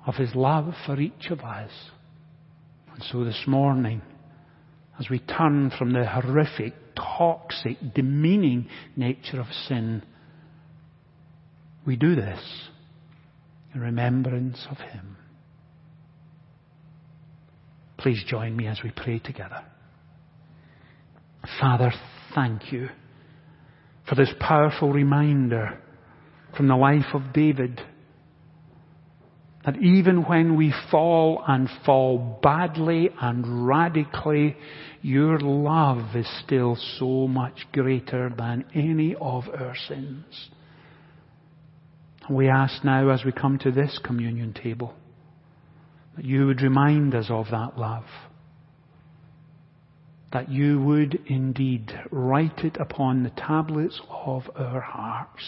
of 0.07 0.17
His 0.17 0.35
love 0.35 0.75
for 0.87 0.99
each 0.99 1.29
of 1.31 1.41
us. 1.41 1.71
And 2.93 3.03
so 3.05 3.23
this 3.23 3.45
morning, 3.47 4.03
as 5.01 5.09
we 5.09 5.19
turn 5.19 5.73
from 5.77 5.93
the 5.93 6.05
horrific 6.05 6.75
toxic, 6.95 7.79
demeaning 7.95 8.69
nature 8.97 9.41
of 9.41 9.47
sin. 9.67 10.03
We 11.87 11.97
do 11.97 12.15
this 12.15 12.41
in 13.75 13.81
remembrance 13.81 14.67
of 14.71 14.77
Him. 14.77 15.17
Please 17.97 18.23
join 18.27 18.55
me 18.55 18.67
as 18.67 18.81
we 18.85 18.93
pray 18.95 19.19
together. 19.19 19.65
Father, 21.59 21.93
thank 22.35 22.71
you 22.71 22.89
for 24.07 24.15
this 24.15 24.33
powerful 24.39 24.93
reminder 24.93 25.79
from 26.57 26.69
the 26.69 26.77
life 26.77 27.15
of 27.15 27.33
David 27.33 27.81
that 29.65 29.77
even 29.77 30.23
when 30.23 30.57
we 30.57 30.73
fall 30.91 31.43
and 31.47 31.69
fall 31.85 32.39
badly 32.43 33.11
and 33.21 33.67
radically, 33.67 34.57
your 35.03 35.39
love 35.39 36.17
is 36.17 36.29
still 36.45 36.77
so 36.99 37.27
much 37.29 37.67
greater 37.73 38.33
than 38.37 38.65
any 38.75 39.15
of 39.21 39.45
our 39.49 39.75
sins. 39.89 40.51
We 42.31 42.49
ask 42.49 42.85
now 42.85 43.11
as 43.11 43.25
we 43.25 43.33
come 43.33 43.59
to 43.59 43.71
this 43.71 43.99
communion 44.05 44.55
table 44.55 44.95
that 46.17 46.25
you 46.25 46.47
would 46.47 46.63
remind 46.63 47.15
us 47.15 47.27
of 47.29 47.47
that 47.51 47.77
love. 47.77 48.05
That 50.33 50.49
you 50.49 50.81
would 50.81 51.19
indeed 51.27 51.93
write 52.11 52.61
it 52.61 52.77
upon 52.79 53.25
the 53.25 53.31
tablets 53.31 54.01
of 54.09 54.45
our 54.55 54.81
hearts. 54.81 55.43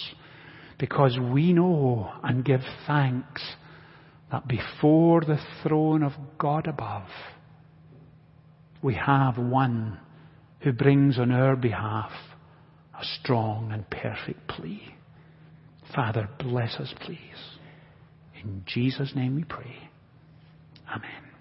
Because 0.79 1.17
we 1.19 1.53
know 1.53 2.11
and 2.25 2.45
give 2.45 2.63
thanks 2.87 3.43
that 4.33 4.49
before 4.49 5.21
the 5.21 5.39
throne 5.63 6.03
of 6.03 6.13
God 6.39 6.67
above, 6.67 7.07
we 8.83 8.95
have 8.95 9.37
one 9.39 10.01
who 10.61 10.73
brings 10.73 11.19
on 11.19 11.31
our 11.31 11.55
behalf 11.55 12.11
a 12.99 13.05
strong 13.21 13.71
and 13.73 13.89
perfect 13.91 14.49
plea. 14.49 14.83
Father, 15.95 16.29
bless 16.39 16.75
us, 16.77 16.93
please. 17.03 17.19
In 18.43 18.65
Jesus' 18.67 19.13
name 19.15 19.37
we 19.37 19.45
pray. 19.45 19.77
Amen. 20.89 21.32